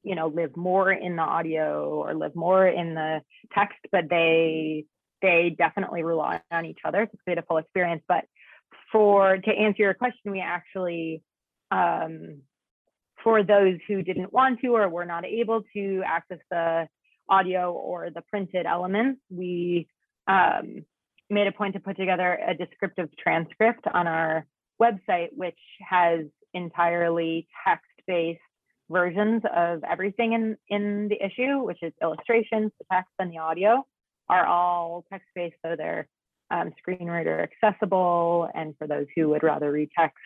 [0.06, 3.22] you know, live more in the audio or live more in the
[3.54, 4.86] text, but they
[5.22, 8.04] they definitely rely on each other to create a full experience.
[8.08, 8.26] But
[8.92, 11.24] for to answer your question, we actually
[11.72, 12.42] um,
[13.24, 16.88] for those who didn't want to or were not able to access the
[17.28, 19.88] audio or the printed elements, we
[20.28, 20.86] um,
[21.30, 24.46] made a point to put together a descriptive transcript on our
[24.80, 28.40] website, which has entirely text-based
[28.90, 33.86] versions of everything in, in the issue, which is illustrations, the text, and the audio
[34.30, 36.08] are all text-based, so they're
[36.52, 38.50] um, screen reader accessible.
[38.54, 40.18] And for those who would rather read text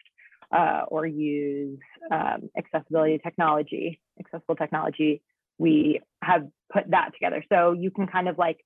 [0.55, 1.79] uh, or use
[2.11, 5.21] um, accessibility technology, accessible technology,
[5.57, 7.43] we have put that together.
[7.51, 8.57] So you can kind of like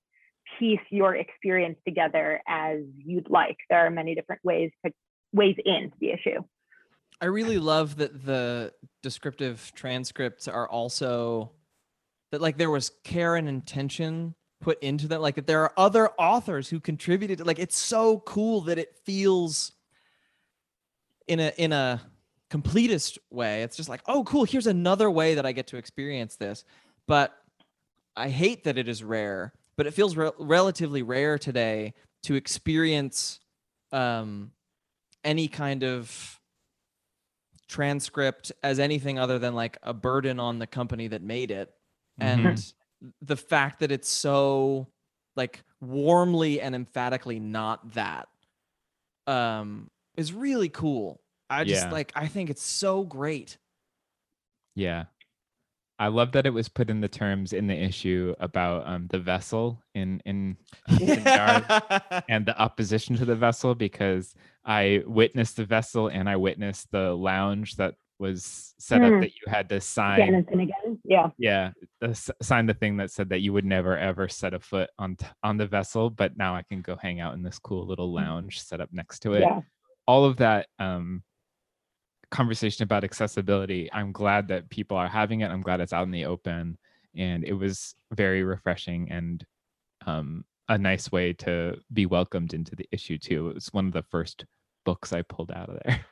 [0.59, 3.57] piece your experience together as you'd like.
[3.69, 4.91] There are many different ways to
[5.31, 6.43] ways into the issue.
[7.21, 11.51] I really love that the descriptive transcripts are also
[12.31, 15.21] that like there was care and intention put into them.
[15.21, 19.71] Like that there are other authors who contributed like it's so cool that it feels
[21.27, 22.01] in a in a
[22.49, 23.63] completist way.
[23.63, 26.65] It's just like oh cool here's another way that i get to experience this.
[27.07, 27.33] But
[28.15, 33.39] i hate that it is rare but it feels rel relatively rare today to experience
[33.91, 34.51] um
[35.23, 36.39] any kind of
[37.73, 41.73] transcript as anything other than like a burden on the company that made it
[42.21, 42.23] Mhm.
[42.45, 42.73] and
[43.21, 44.87] the fact that it's so
[45.35, 48.29] like warmly and emphatically not that
[49.27, 51.91] um is really cool i just Yeah.
[51.91, 53.57] like i think it's so great
[54.75, 55.05] Yeah.
[56.03, 59.19] I love that it was put in the terms in the issue about um, the
[59.19, 60.57] vessel in in
[60.99, 61.63] Yard
[62.27, 64.35] and the opposition to the vessel because
[64.65, 69.21] I witnessed the vessel and I witnessed the lounge that was set up Hmm.
[69.21, 70.21] that you had to Again sign.
[70.51, 70.99] and again.
[71.05, 71.29] Yeah.
[71.37, 74.89] Yeah, the, sign the thing that said that you would never ever set a foot
[74.99, 77.87] on t- on the vessel, but now I can go hang out in this cool
[77.87, 79.41] little lounge set up next to it.
[79.41, 79.61] Yeah.
[80.05, 81.23] All of that um,
[82.33, 85.51] conversation about accessibility, I'm glad that people are having it.
[85.51, 86.77] I'm glad it's out in the open,
[87.15, 89.45] and it was very refreshing and
[90.07, 93.49] um, a nice way to be welcomed into the issue too.
[93.49, 94.45] It was one of the first
[94.83, 96.05] books I pulled out of there.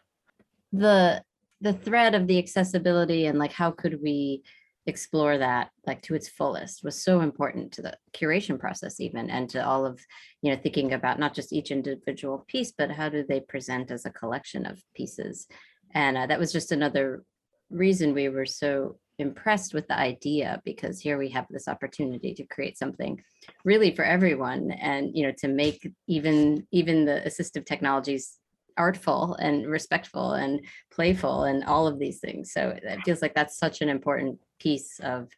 [0.74, 1.22] The
[1.60, 4.42] the thread of the accessibility and like how could we
[4.88, 9.50] explore that like to its fullest was so important to the curation process even and
[9.50, 10.00] to all of
[10.42, 14.06] you know thinking about not just each individual piece but how do they present as
[14.06, 15.46] a collection of pieces
[15.94, 17.24] and uh, that was just another
[17.70, 22.46] reason we were so impressed with the idea because here we have this opportunity to
[22.48, 23.22] create something
[23.64, 28.40] really for everyone and you know to make even even the assistive technologies
[28.78, 30.62] artful and respectful and
[30.92, 32.52] playful and all of these things.
[32.52, 35.30] So it feels like that's such an important piece of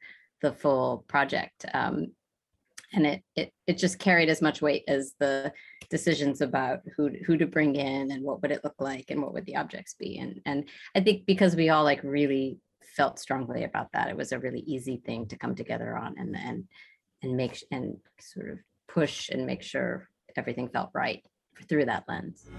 [0.41, 1.65] the full project.
[1.73, 2.11] Um,
[2.93, 5.51] and it it it just carried as much weight as the
[5.89, 9.33] decisions about who who to bring in and what would it look like and what
[9.33, 12.59] would the objects be and and I think because we all like really
[12.95, 16.35] felt strongly about that it was a really easy thing to come together on and
[16.35, 16.65] and
[17.21, 21.25] and make and sort of push and make sure everything felt right
[21.69, 22.49] through that lens.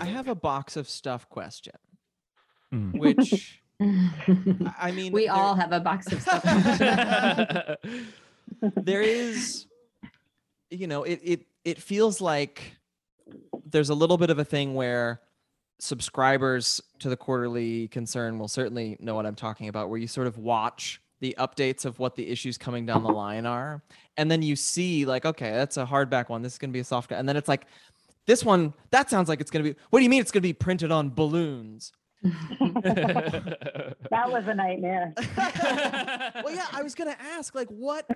[0.00, 1.74] I have a box of stuff question,
[2.72, 2.98] Mm.
[2.98, 6.42] which I mean, we there- all have a box of stuff.
[8.76, 9.66] there is
[10.70, 12.76] you know it it it feels like
[13.64, 15.20] there's a little bit of a thing where
[15.78, 20.26] subscribers to the quarterly concern will certainly know what I'm talking about where you sort
[20.26, 23.82] of watch the updates of what the issues coming down the line are
[24.16, 26.80] and then you see like okay that's a hardback one this is going to be
[26.80, 27.66] a soft and then it's like
[28.26, 30.42] this one that sounds like it's going to be what do you mean it's going
[30.42, 31.92] to be printed on balloons
[34.10, 35.12] That was a nightmare.
[35.36, 38.08] well, yeah, I was gonna ask, like, what?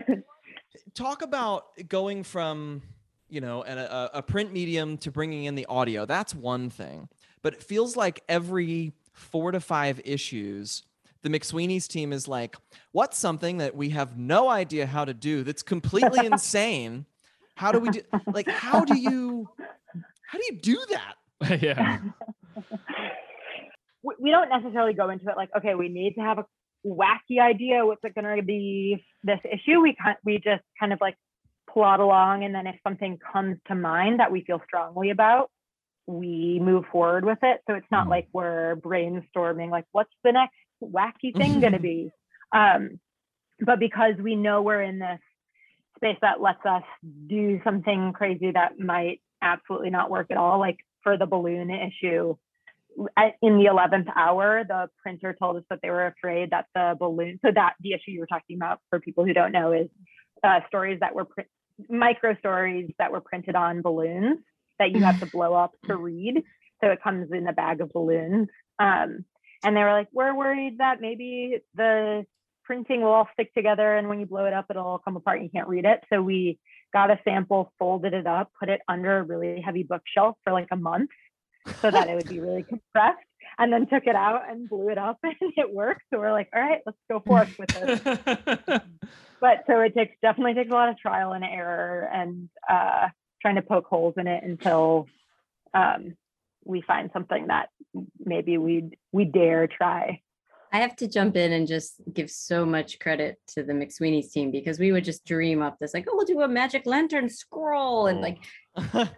[0.95, 2.83] Talk about going from,
[3.29, 6.07] you know, an, a, a print medium to bringing in the audio.
[6.07, 7.09] That's one thing,
[7.43, 10.83] but it feels like every four to five issues,
[11.23, 12.57] the McSweeney's team is like,
[12.93, 17.07] what's something that we have no idea how to do that's completely insane?
[17.55, 18.01] How do we do?
[18.27, 19.49] Like, how do you?
[20.27, 21.63] How do you do that?
[21.63, 21.99] yeah.
[24.03, 26.47] We we don't necessarily go into it like, okay, we need to have a
[26.87, 27.87] wacky idea.
[27.87, 29.81] What's it going to be this issue?
[29.81, 31.17] We kind we just kind of like
[31.71, 35.51] plot along, and then if something comes to mind that we feel strongly about,
[36.07, 37.61] we move forward with it.
[37.69, 38.11] So it's not Mhm.
[38.11, 42.11] like we're brainstorming like, what's the next wacky thing going to be?
[42.53, 43.01] Um,
[43.61, 45.21] but because we know we're in this
[45.97, 46.83] space that lets us
[47.29, 52.37] do something crazy that might absolutely not work at all, like for the balloon issue
[53.43, 57.39] in the 11th hour, the printer told us that they were afraid that the balloon,
[57.45, 59.89] so that the issue you were talking about for people who don't know is
[60.43, 61.49] uh, stories that were print,
[61.89, 64.39] micro stories that were printed on balloons
[64.79, 66.43] that you have to blow up to read.
[66.83, 68.49] So it comes in a bag of balloons.
[68.79, 69.25] Um,
[69.65, 72.27] and they were like, we're worried that maybe the
[72.65, 75.39] printing will all stick together and when you blow it up, it'll all come apart
[75.39, 76.01] and you can't read it.
[76.13, 76.59] So we
[76.93, 80.69] got a sample, folded it up, put it under a really heavy bookshelf for like
[80.71, 81.11] a month
[81.81, 83.19] so that it would be really compressed
[83.59, 86.03] and then took it out and blew it up and it worked.
[86.13, 88.81] So we're like, all right, let's go forth with this.
[89.43, 93.09] But so it takes definitely takes a lot of trial and error and uh,
[93.43, 95.09] trying to poke holes in it until
[95.75, 96.17] um,
[96.65, 97.69] we find something that
[98.25, 100.21] maybe we'd we dare try.
[100.73, 104.53] I have to jump in and just give so much credit to the McSweeney's team
[104.53, 108.07] because we would just dream up this like, oh, we'll do a magic lantern scroll
[108.07, 108.39] and like,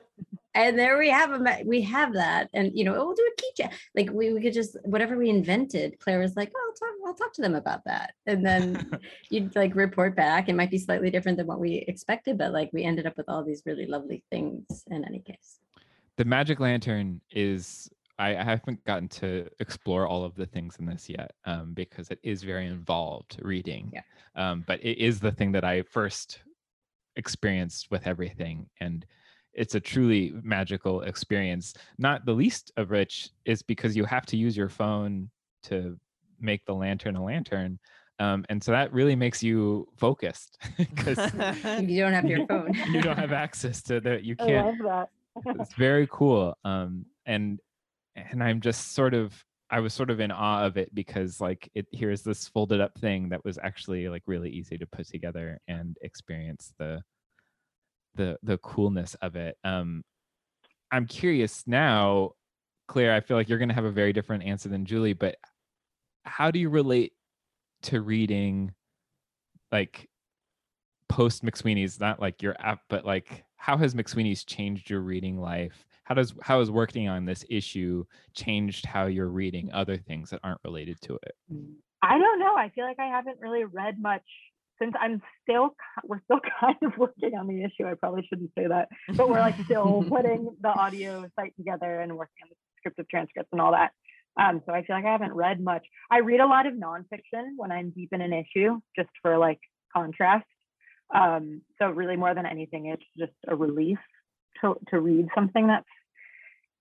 [0.54, 3.62] and there we have a we have that, and you know, oh, we'll do a
[3.62, 3.72] keychain.
[3.94, 5.98] Like we, we could just whatever we invented.
[6.00, 8.98] Claire was like, oh, I'll talk, I'll talk to them about that, and then
[9.30, 10.48] you'd like report back.
[10.48, 13.28] It might be slightly different than what we expected, but like we ended up with
[13.28, 15.58] all these really lovely things in any case.
[16.16, 20.86] the magic lantern is I, I haven't gotten to explore all of the things in
[20.86, 23.90] this yet um, because it is very involved reading.
[23.92, 24.02] Yeah.
[24.36, 26.40] Um, but it is the thing that I first
[27.16, 29.04] experienced with everything, and
[29.54, 31.74] it's a truly magical experience.
[31.98, 35.30] Not the least of which is because you have to use your phone
[35.64, 35.98] to
[36.40, 37.78] make the lantern a lantern.
[38.18, 41.18] Um, and so that really makes you focused because
[41.88, 42.72] You don't have your phone.
[42.92, 45.08] you don't have access to the you I can't love
[45.44, 45.56] that.
[45.60, 47.58] it's very cool um and
[48.14, 49.34] and i'm just sort of
[49.68, 52.96] i was sort of in awe of it because like it here's this folded up
[52.98, 57.00] thing that was actually like really easy to put together and experience the
[58.14, 60.02] the the coolness of it um
[60.92, 62.30] i'm curious now
[62.88, 65.36] claire i feel like you're going to have a very different answer than julie but
[66.24, 67.12] how do you relate
[67.82, 68.72] to reading
[69.70, 70.08] like
[71.08, 75.86] post McSweeney's, not like your app, but like how has McSweeney's changed your reading life?
[76.04, 78.04] How does how has working on this issue
[78.34, 81.34] changed how you're reading other things that aren't related to it?
[82.02, 82.54] I don't know.
[82.56, 84.24] I feel like I haven't really read much
[84.80, 87.86] since I'm still we're still kind of working on the issue.
[87.86, 92.16] I probably shouldn't say that, but we're like still putting the audio site together and
[92.16, 93.92] working on the descriptive transcripts and all that.
[94.40, 95.86] Um, so I feel like I haven't read much.
[96.10, 99.60] I read a lot of nonfiction when I'm deep in an issue, just for like
[99.94, 100.46] contrast.
[101.14, 103.98] Um, so really, more than anything, it's just a relief
[104.60, 105.86] to to read something that's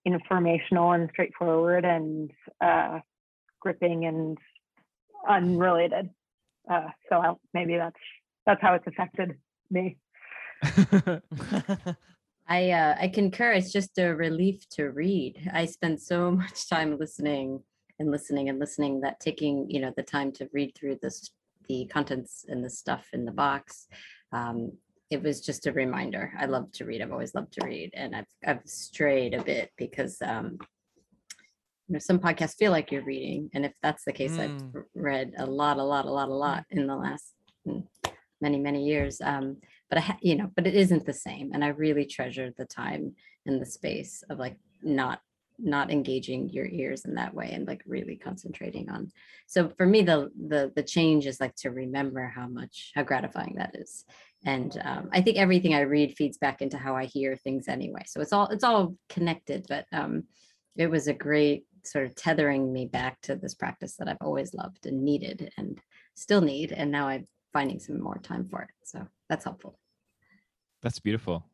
[0.05, 2.31] informational and straightforward and
[2.63, 2.99] uh,
[3.59, 4.37] gripping and
[5.27, 6.09] unrelated.
[6.69, 7.99] Uh, so I'll, maybe that's
[8.45, 9.37] that's how it's affected
[9.69, 9.97] me.
[12.47, 13.53] I uh, I concur.
[13.53, 15.49] It's just a relief to read.
[15.53, 17.61] I spend so much time listening
[17.99, 21.31] and listening and listening that taking you know the time to read through this
[21.69, 23.87] the contents and the stuff in the box.
[24.31, 24.73] Um,
[25.09, 26.33] it was just a reminder.
[26.37, 27.01] I love to read.
[27.01, 30.57] I've always loved to read, and I've I've strayed a bit because um,
[31.87, 34.83] you know some podcasts feel like you're reading, and if that's the case, I've Mm.
[34.95, 37.33] read a lot, a lot, a lot, a lot in the last
[37.67, 37.83] mm,
[38.41, 39.19] many, many years.
[39.21, 39.57] Um,
[39.89, 42.65] but I, ha- you know, but it isn't the same, and I really treasure the
[42.65, 43.15] time
[43.45, 45.19] and the space of like not
[45.59, 49.11] not engaging your ears in that way and like really concentrating on
[49.45, 53.53] so for me the the the change is like to remember how much how gratifying
[53.55, 54.03] that is
[54.45, 58.01] and um, i think everything i read feeds back into how i hear things anyway
[58.07, 60.23] so it's all it's all connected but um
[60.75, 64.53] it was a great sort of tethering me back to this practice that i've always
[64.53, 65.79] loved and needed and
[66.15, 69.77] still need and now i'm finding some more time for it so that's helpful
[70.81, 71.45] That's beautiful.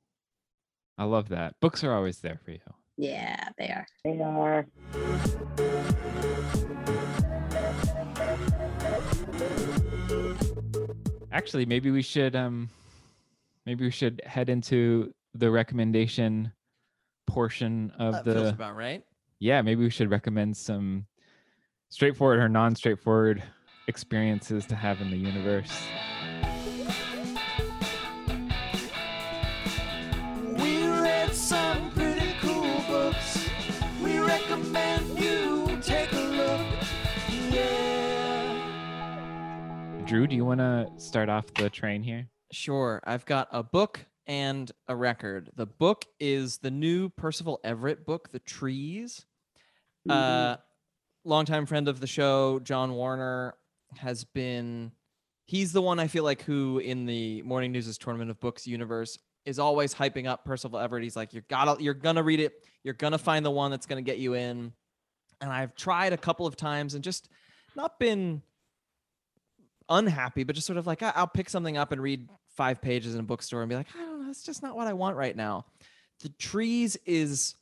[0.98, 1.54] I love that.
[1.62, 2.60] Books are always there for you.
[2.98, 4.66] yeah they are They are.
[11.32, 12.70] Actually, maybe we should um
[13.66, 16.52] maybe we should head into the recommendation
[17.28, 19.04] portion of That the feels about right.
[19.40, 21.06] Yeah, maybe we should recommend some
[21.90, 23.42] straightforward or non-straightforward
[23.88, 25.72] experiences to have in the universe.
[30.62, 33.50] We read some pretty cool books.
[34.04, 36.62] We recommend you take a look.
[37.50, 38.66] Yeah.
[40.06, 42.28] Drew, do you want to start off the train here?
[42.52, 43.02] Sure.
[43.06, 45.50] I've got a book and a record.
[45.56, 49.26] The book is the new Percival Everett book, The Trees.
[50.08, 50.58] Uh,
[51.24, 53.56] longtime friend of the show, John Warner,
[53.98, 54.92] has been.
[55.46, 59.18] He's the one I feel like who, in the Morning News' Tournament of Books universe,
[59.46, 61.04] is always hyping up Percival Everett.
[61.04, 62.54] He's like, "You're gotta, you're gonna read it.
[62.84, 64.74] You're gonna find the one that's gonna get you in."
[65.42, 67.30] And I've tried a couple of times and just
[67.76, 68.42] not been
[69.90, 73.22] unhappy, but just sort of like I'll pick something up and read five pages in
[73.22, 75.36] a bookstore and be like, I don't know, that's just not what I want right
[75.36, 75.66] now.
[76.22, 77.56] The trees is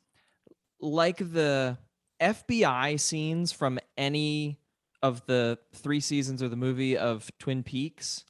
[0.81, 1.77] like the
[2.20, 4.59] FBI scenes from any
[5.01, 8.26] of the three seasons of the movie of Twin Peaks,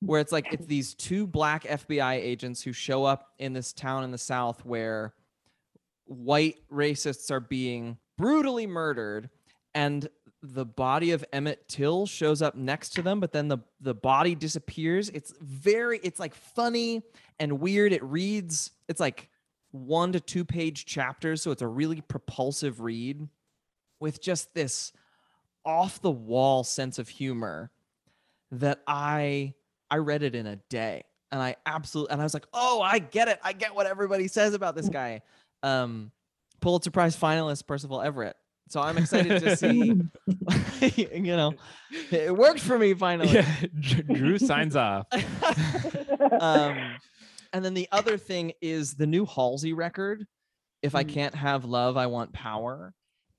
[0.00, 4.04] where it's like it's these two black FBI agents who show up in this town
[4.04, 5.14] in the South where
[6.06, 9.30] white racists are being brutally murdered
[9.74, 10.08] and
[10.42, 14.34] the body of Emmett Till shows up next to them, but then the the body
[14.34, 15.10] disappears.
[15.10, 17.02] It's very, it's like funny
[17.38, 17.92] and weird.
[17.92, 19.28] It reads, it's like
[19.72, 23.28] one to two page chapters, so it's a really propulsive read
[24.00, 24.92] with just this
[25.64, 27.70] off the wall sense of humor
[28.52, 29.54] that I
[29.90, 32.98] I read it in a day, and I absolutely and I was like, oh, I
[32.98, 33.38] get it.
[33.42, 35.22] I get what everybody says about this guy.
[35.62, 36.10] Um,
[36.60, 38.36] Pulitzer Prize finalist Percival Everett.
[38.68, 40.00] So I'm excited to see.
[41.10, 41.54] you know,
[42.12, 43.32] it worked for me finally.
[43.32, 45.06] Yeah, Drew signs off.
[46.40, 46.96] um,
[47.52, 50.26] and then the other thing is the new Halsey record.
[50.82, 51.08] If I Mhm.
[51.12, 52.94] can't have love, I want power.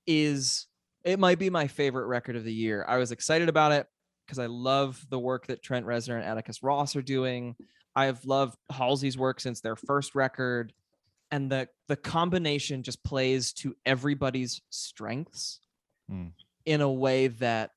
[0.06, 0.66] Is
[1.04, 2.84] it might be my favorite record of the year.
[2.86, 3.88] I was excited about it
[4.24, 7.56] because I love the work that Trent Reznor and Atticus Ross are doing.
[7.96, 10.72] I've loved Halsey's work since their first record,
[11.32, 15.60] and the the combination just plays to everybody's strengths
[16.10, 16.32] Mm.
[16.64, 17.72] in a way that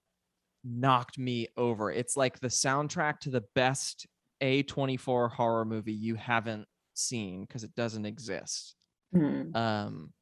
[0.64, 1.92] knocked me over.
[1.92, 4.06] It's like the soundtrack to the best
[4.46, 8.76] A24 horror movie you haven't seen because it doesn't exist.
[9.14, 9.56] Hmm.
[9.56, 10.14] Um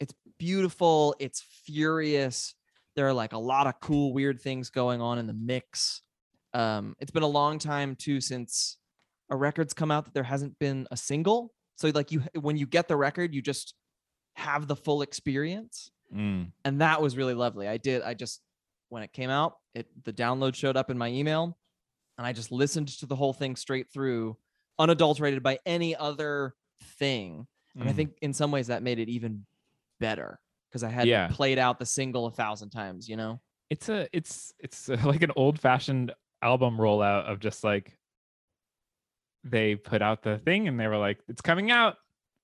[0.00, 2.54] it's beautiful, it's furious.
[2.96, 6.02] There are like a lot of cool weird things going on in the mix.
[6.54, 8.76] Um it's been a long time too since
[9.30, 11.52] a record's come out that there hasn't been a single.
[11.76, 13.74] So like you when you get the record, you just
[14.36, 16.52] have the full experience Mm.
[16.66, 17.66] and that was really lovely.
[17.66, 18.02] I did.
[18.02, 18.42] I just
[18.90, 21.56] when it came out, it the download showed up in my email,
[22.22, 24.36] and I just listened to the whole thing straight through,
[24.78, 26.54] unadulterated by any other
[26.98, 27.48] thing.
[27.74, 27.96] And I Mm.
[27.96, 29.44] think in some ways that made it even
[29.98, 31.26] better because I had Yeah.
[31.28, 33.08] played out the single a thousand times.
[33.08, 33.40] You know.
[33.70, 36.12] it's a it's it's uh like an old fashioned
[36.42, 37.98] album rollout of just like
[39.42, 41.96] they put out the thing and they were like it's coming out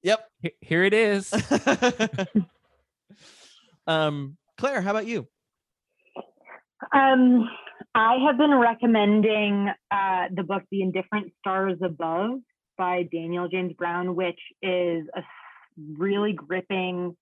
[0.02, 0.28] Yep.
[0.44, 1.32] H- here it is
[3.86, 5.26] um, Claire, how about you?
[6.94, 7.48] Um,
[7.98, 12.38] I have been recommending uh, the book The Indifferent Stars Above
[12.76, 15.22] by Daniel James Brown, which is a
[15.96, 17.16] really gripping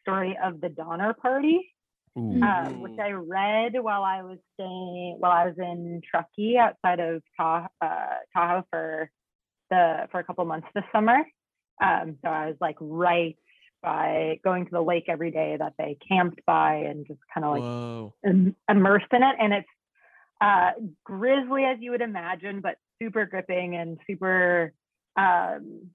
[0.00, 1.74] story of the Donner Party,
[2.16, 7.22] uh, which I read while I was staying while I was in Truckee outside of
[7.38, 9.10] Tah- uh, Tahoe for
[9.68, 11.18] the for a couple months this summer.
[11.82, 13.36] Um, so I was like right
[13.82, 17.50] by going to the lake every day that they camped by and just kind of
[17.50, 18.14] like Whoa.
[18.24, 19.68] im- immersed in it and it's
[20.42, 20.70] uh,
[21.04, 24.72] grisly as you would imagine, but super gripping and super
[25.16, 25.90] um,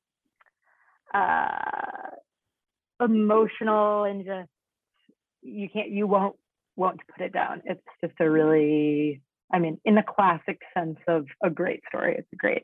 [1.13, 2.11] uh,
[3.03, 4.49] emotional and just
[5.41, 6.35] you can't you won't
[6.75, 7.61] won't put it down.
[7.65, 9.21] It's just a really,
[9.51, 12.63] I mean, in the classic sense of a great story, it's a great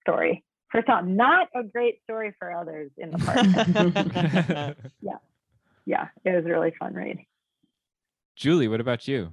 [0.00, 0.42] story.
[0.70, 3.18] For some, not a great story for others in the
[4.68, 4.76] park.
[5.02, 5.16] yeah,
[5.84, 6.08] Yeah.
[6.24, 7.18] it was a really fun read.
[8.36, 9.32] Julie, what about you?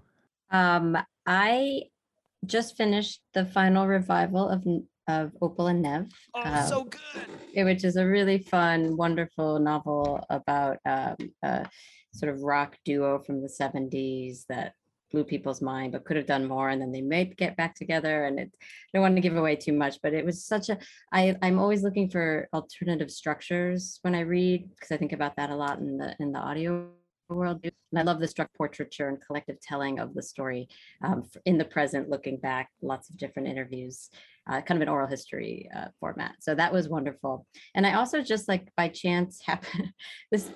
[0.51, 0.97] Um,
[1.27, 1.83] I
[2.45, 4.65] just finished the final revival of
[5.07, 6.07] of Opal and Nev.
[6.35, 7.65] oh, Um, so good.
[7.65, 11.65] which is a really fun, wonderful novel about um, a
[12.13, 14.73] sort of rock duo from the 70s that
[15.11, 16.67] blew people's mind, but could have done more.
[16.69, 18.25] And then they may get back together.
[18.25, 20.77] And it, I don't want to give away too much, but it was such a,
[21.13, 25.49] I, I'm always looking for alternative structures when I read, because I think about that
[25.51, 26.89] a lot in the, in the audio
[27.35, 27.59] world.
[27.63, 30.67] And I love the struck portraiture and collective telling of the story
[31.03, 34.09] um, in the present, looking back, lots of different interviews,
[34.49, 36.35] uh, kind of an oral history uh, format.
[36.39, 37.45] So that was wonderful.
[37.75, 39.91] And I also just like by chance happened,
[40.31, 40.49] this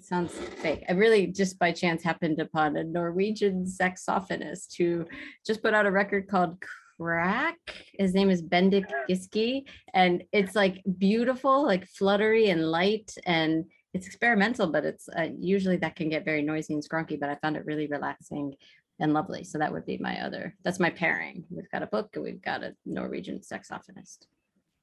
[0.00, 0.84] sounds fake.
[0.88, 5.06] I really just by chance happened upon a Norwegian saxophonist who
[5.46, 6.62] just put out a record called
[6.98, 7.58] Crack.
[7.98, 9.64] His name is Bendik Giske.
[9.92, 13.12] And it's like beautiful, like fluttery and light.
[13.26, 17.30] And it's experimental, but it's uh, usually that can get very noisy and scrunky, but
[17.30, 18.54] I found it really relaxing
[18.98, 19.44] and lovely.
[19.44, 21.44] So that would be my other, that's my pairing.
[21.48, 24.26] We've got a book and we've got a Norwegian saxophonist.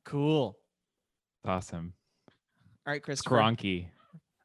[0.05, 0.57] Cool.
[1.45, 1.93] Awesome.
[2.87, 3.21] All right, Chris.
[3.21, 3.87] Skronky.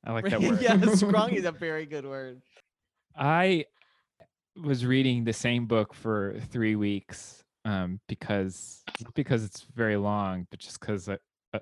[0.04, 0.60] I like that word.
[0.60, 2.42] yeah, scrunky is a very good word.
[3.16, 3.66] I
[4.62, 8.82] was reading the same book for three weeks um, because
[9.14, 11.08] because it's very long, but just because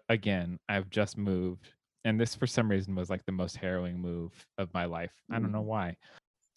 [0.08, 1.72] again I've just moved,
[2.04, 5.12] and this for some reason was like the most harrowing move of my life.
[5.30, 5.96] I don't know why.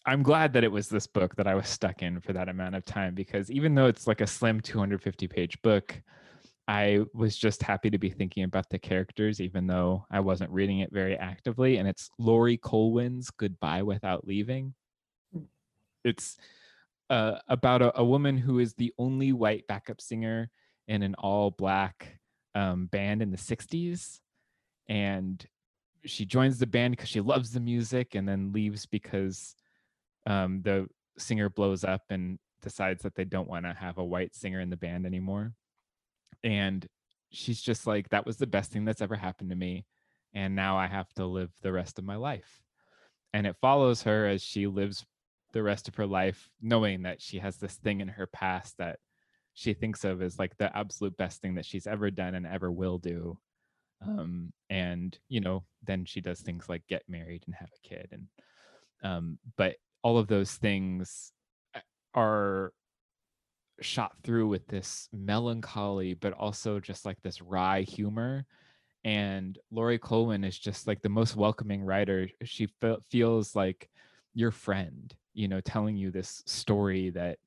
[0.05, 2.75] I'm glad that it was this book that I was stuck in for that amount
[2.75, 6.01] of time because even though it's like a slim 250 page book,
[6.67, 10.79] I was just happy to be thinking about the characters, even though I wasn't reading
[10.79, 11.77] it very actively.
[11.77, 14.73] And it's Laurie Colwin's Goodbye Without Leaving.
[16.03, 16.37] It's
[17.09, 20.49] uh, about a, a woman who is the only white backup singer
[20.87, 22.19] in an all black
[22.55, 24.19] um, band in the 60s.
[24.89, 25.45] And
[26.05, 29.55] she joins the band because she loves the music and then leaves because
[30.25, 34.35] um, the singer blows up and decides that they don't want to have a white
[34.35, 35.53] singer in the band anymore.
[36.43, 36.85] And
[37.31, 39.85] she's just like that was the best thing that's ever happened to me
[40.33, 42.61] and now i have to live the rest of my life.
[43.33, 45.05] And it follows her as she lives
[45.53, 48.99] the rest of her life knowing that she has this thing in her past that
[49.53, 52.71] she thinks of as like the absolute best thing that she's ever done and ever
[52.71, 53.37] will do.
[54.05, 54.53] Um
[55.07, 58.27] and you know then she does things like get married and have a kid and
[59.03, 61.31] um but all of those things
[61.75, 61.79] uh,
[62.13, 62.73] are
[63.79, 68.45] shot through with this melancholy but also just like this wry humor
[69.03, 72.27] and Laurie Colwin is just like the most welcoming writer.
[72.43, 73.89] She fe- feels like
[74.33, 77.37] your friend you know telling you this story that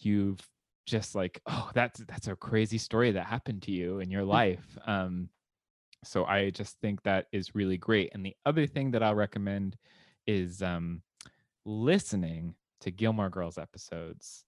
[0.00, 0.40] you've
[0.86, 4.76] just like oh that's that's a crazy story that happened to you in your life.
[4.86, 5.28] Um
[6.04, 9.76] so i just think that is really great and the other thing that i'll recommend
[10.26, 11.02] is um
[11.64, 14.44] listening to gilmore girls episodes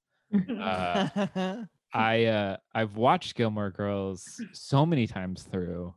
[0.60, 1.08] uh,
[1.94, 5.94] I uh I've watched Gilmore Girls so many times through.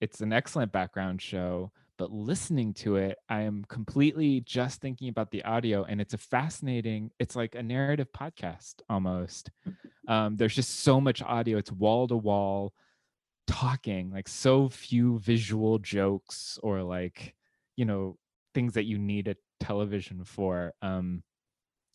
[0.00, 5.30] It's an excellent background show, but listening to it, I am completely just thinking about
[5.30, 9.50] the audio and it's a fascinating, it's like a narrative podcast almost.
[10.08, 12.74] Um there's just so much audio, it's wall to wall
[13.46, 17.34] talking, like so few visual jokes or like,
[17.76, 18.16] you know,
[18.54, 20.72] things that you need a television for.
[20.82, 21.22] Um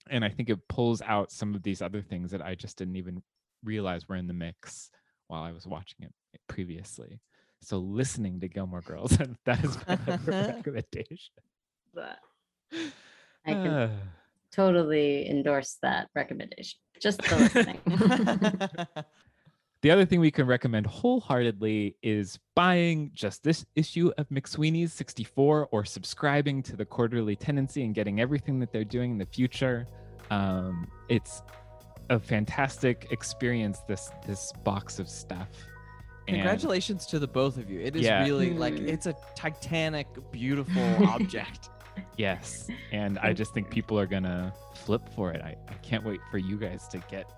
[0.09, 2.95] and I think it pulls out some of these other things that I just didn't
[2.95, 3.21] even
[3.63, 4.89] realize were in the mix
[5.27, 6.13] while I was watching it
[6.47, 7.19] previously.
[7.61, 11.33] So listening to Gilmore Girls, that is my recommendation.
[11.93, 12.19] But
[13.45, 13.97] I can Uh,
[14.51, 16.79] totally endorse that recommendation.
[17.01, 17.79] Just the listening.
[19.81, 25.69] The other thing we can recommend wholeheartedly is buying just this issue of McSweeney's 64
[25.71, 29.87] or subscribing to the quarterly tendency and getting everything that they're doing in the future.
[30.31, 31.41] Um, it's
[32.09, 35.49] a fantastic experience, this this box of stuff.
[36.27, 37.79] And- Congratulations to the both of you.
[37.79, 38.23] It is Yeah.
[38.23, 41.69] really like it's a titanic, beautiful object.
[42.17, 42.67] Yes.
[42.91, 45.41] And I just think people are going to flip for it.
[45.41, 47.31] I, I can't wait for you guys to get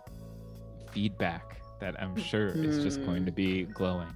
[0.92, 4.08] feedback that I'm sure is just going to be glowing.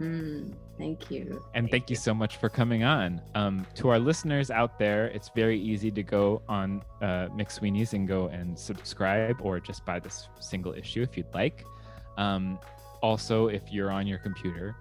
[0.00, 1.42] Mm, thank you.
[1.54, 3.20] And thank you so much for coming on.
[3.34, 8.06] Um, to our listeners out there, it's very easy to go on uh, McSweeney's and
[8.06, 11.64] go and subscribe or just buy this single issue if you'd like.
[12.18, 12.58] Um,
[13.02, 14.76] also, if you're on your computer,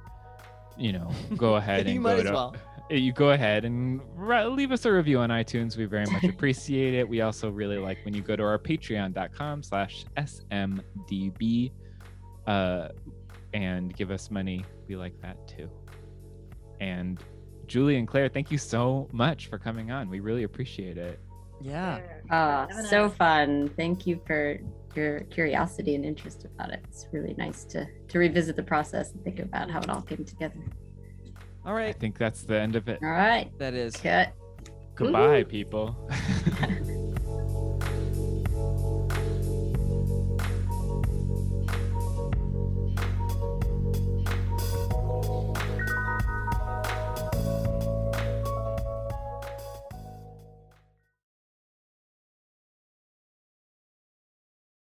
[0.78, 2.56] you know, go ahead and You go might as to, well.
[2.89, 5.78] you go ahead and ri- leave us a review on iTunes.
[5.78, 7.08] We very much appreciate it.
[7.08, 11.72] We also really like when you go to our patreon.com slash smdb
[12.48, 12.89] uh,
[13.54, 14.66] and give us money.
[14.88, 15.70] We like that too.
[16.80, 17.20] And
[17.68, 20.10] Julie and Claire, thank you so much for coming on.
[20.10, 21.20] We really appreciate it.
[21.62, 22.00] Yeah.
[22.30, 23.70] Oh, so nice- fun.
[23.78, 24.60] Thank you for
[24.96, 26.82] your curiosity and interest about it.
[26.88, 30.24] It's really nice to to revisit the process and think about how it all came
[30.26, 30.56] together.
[31.66, 31.89] All right.
[31.89, 33.00] I think that's the end of it.
[33.02, 33.50] All right.
[33.58, 33.96] That is.
[33.96, 34.34] Cut.
[34.96, 35.98] Goodbye, people.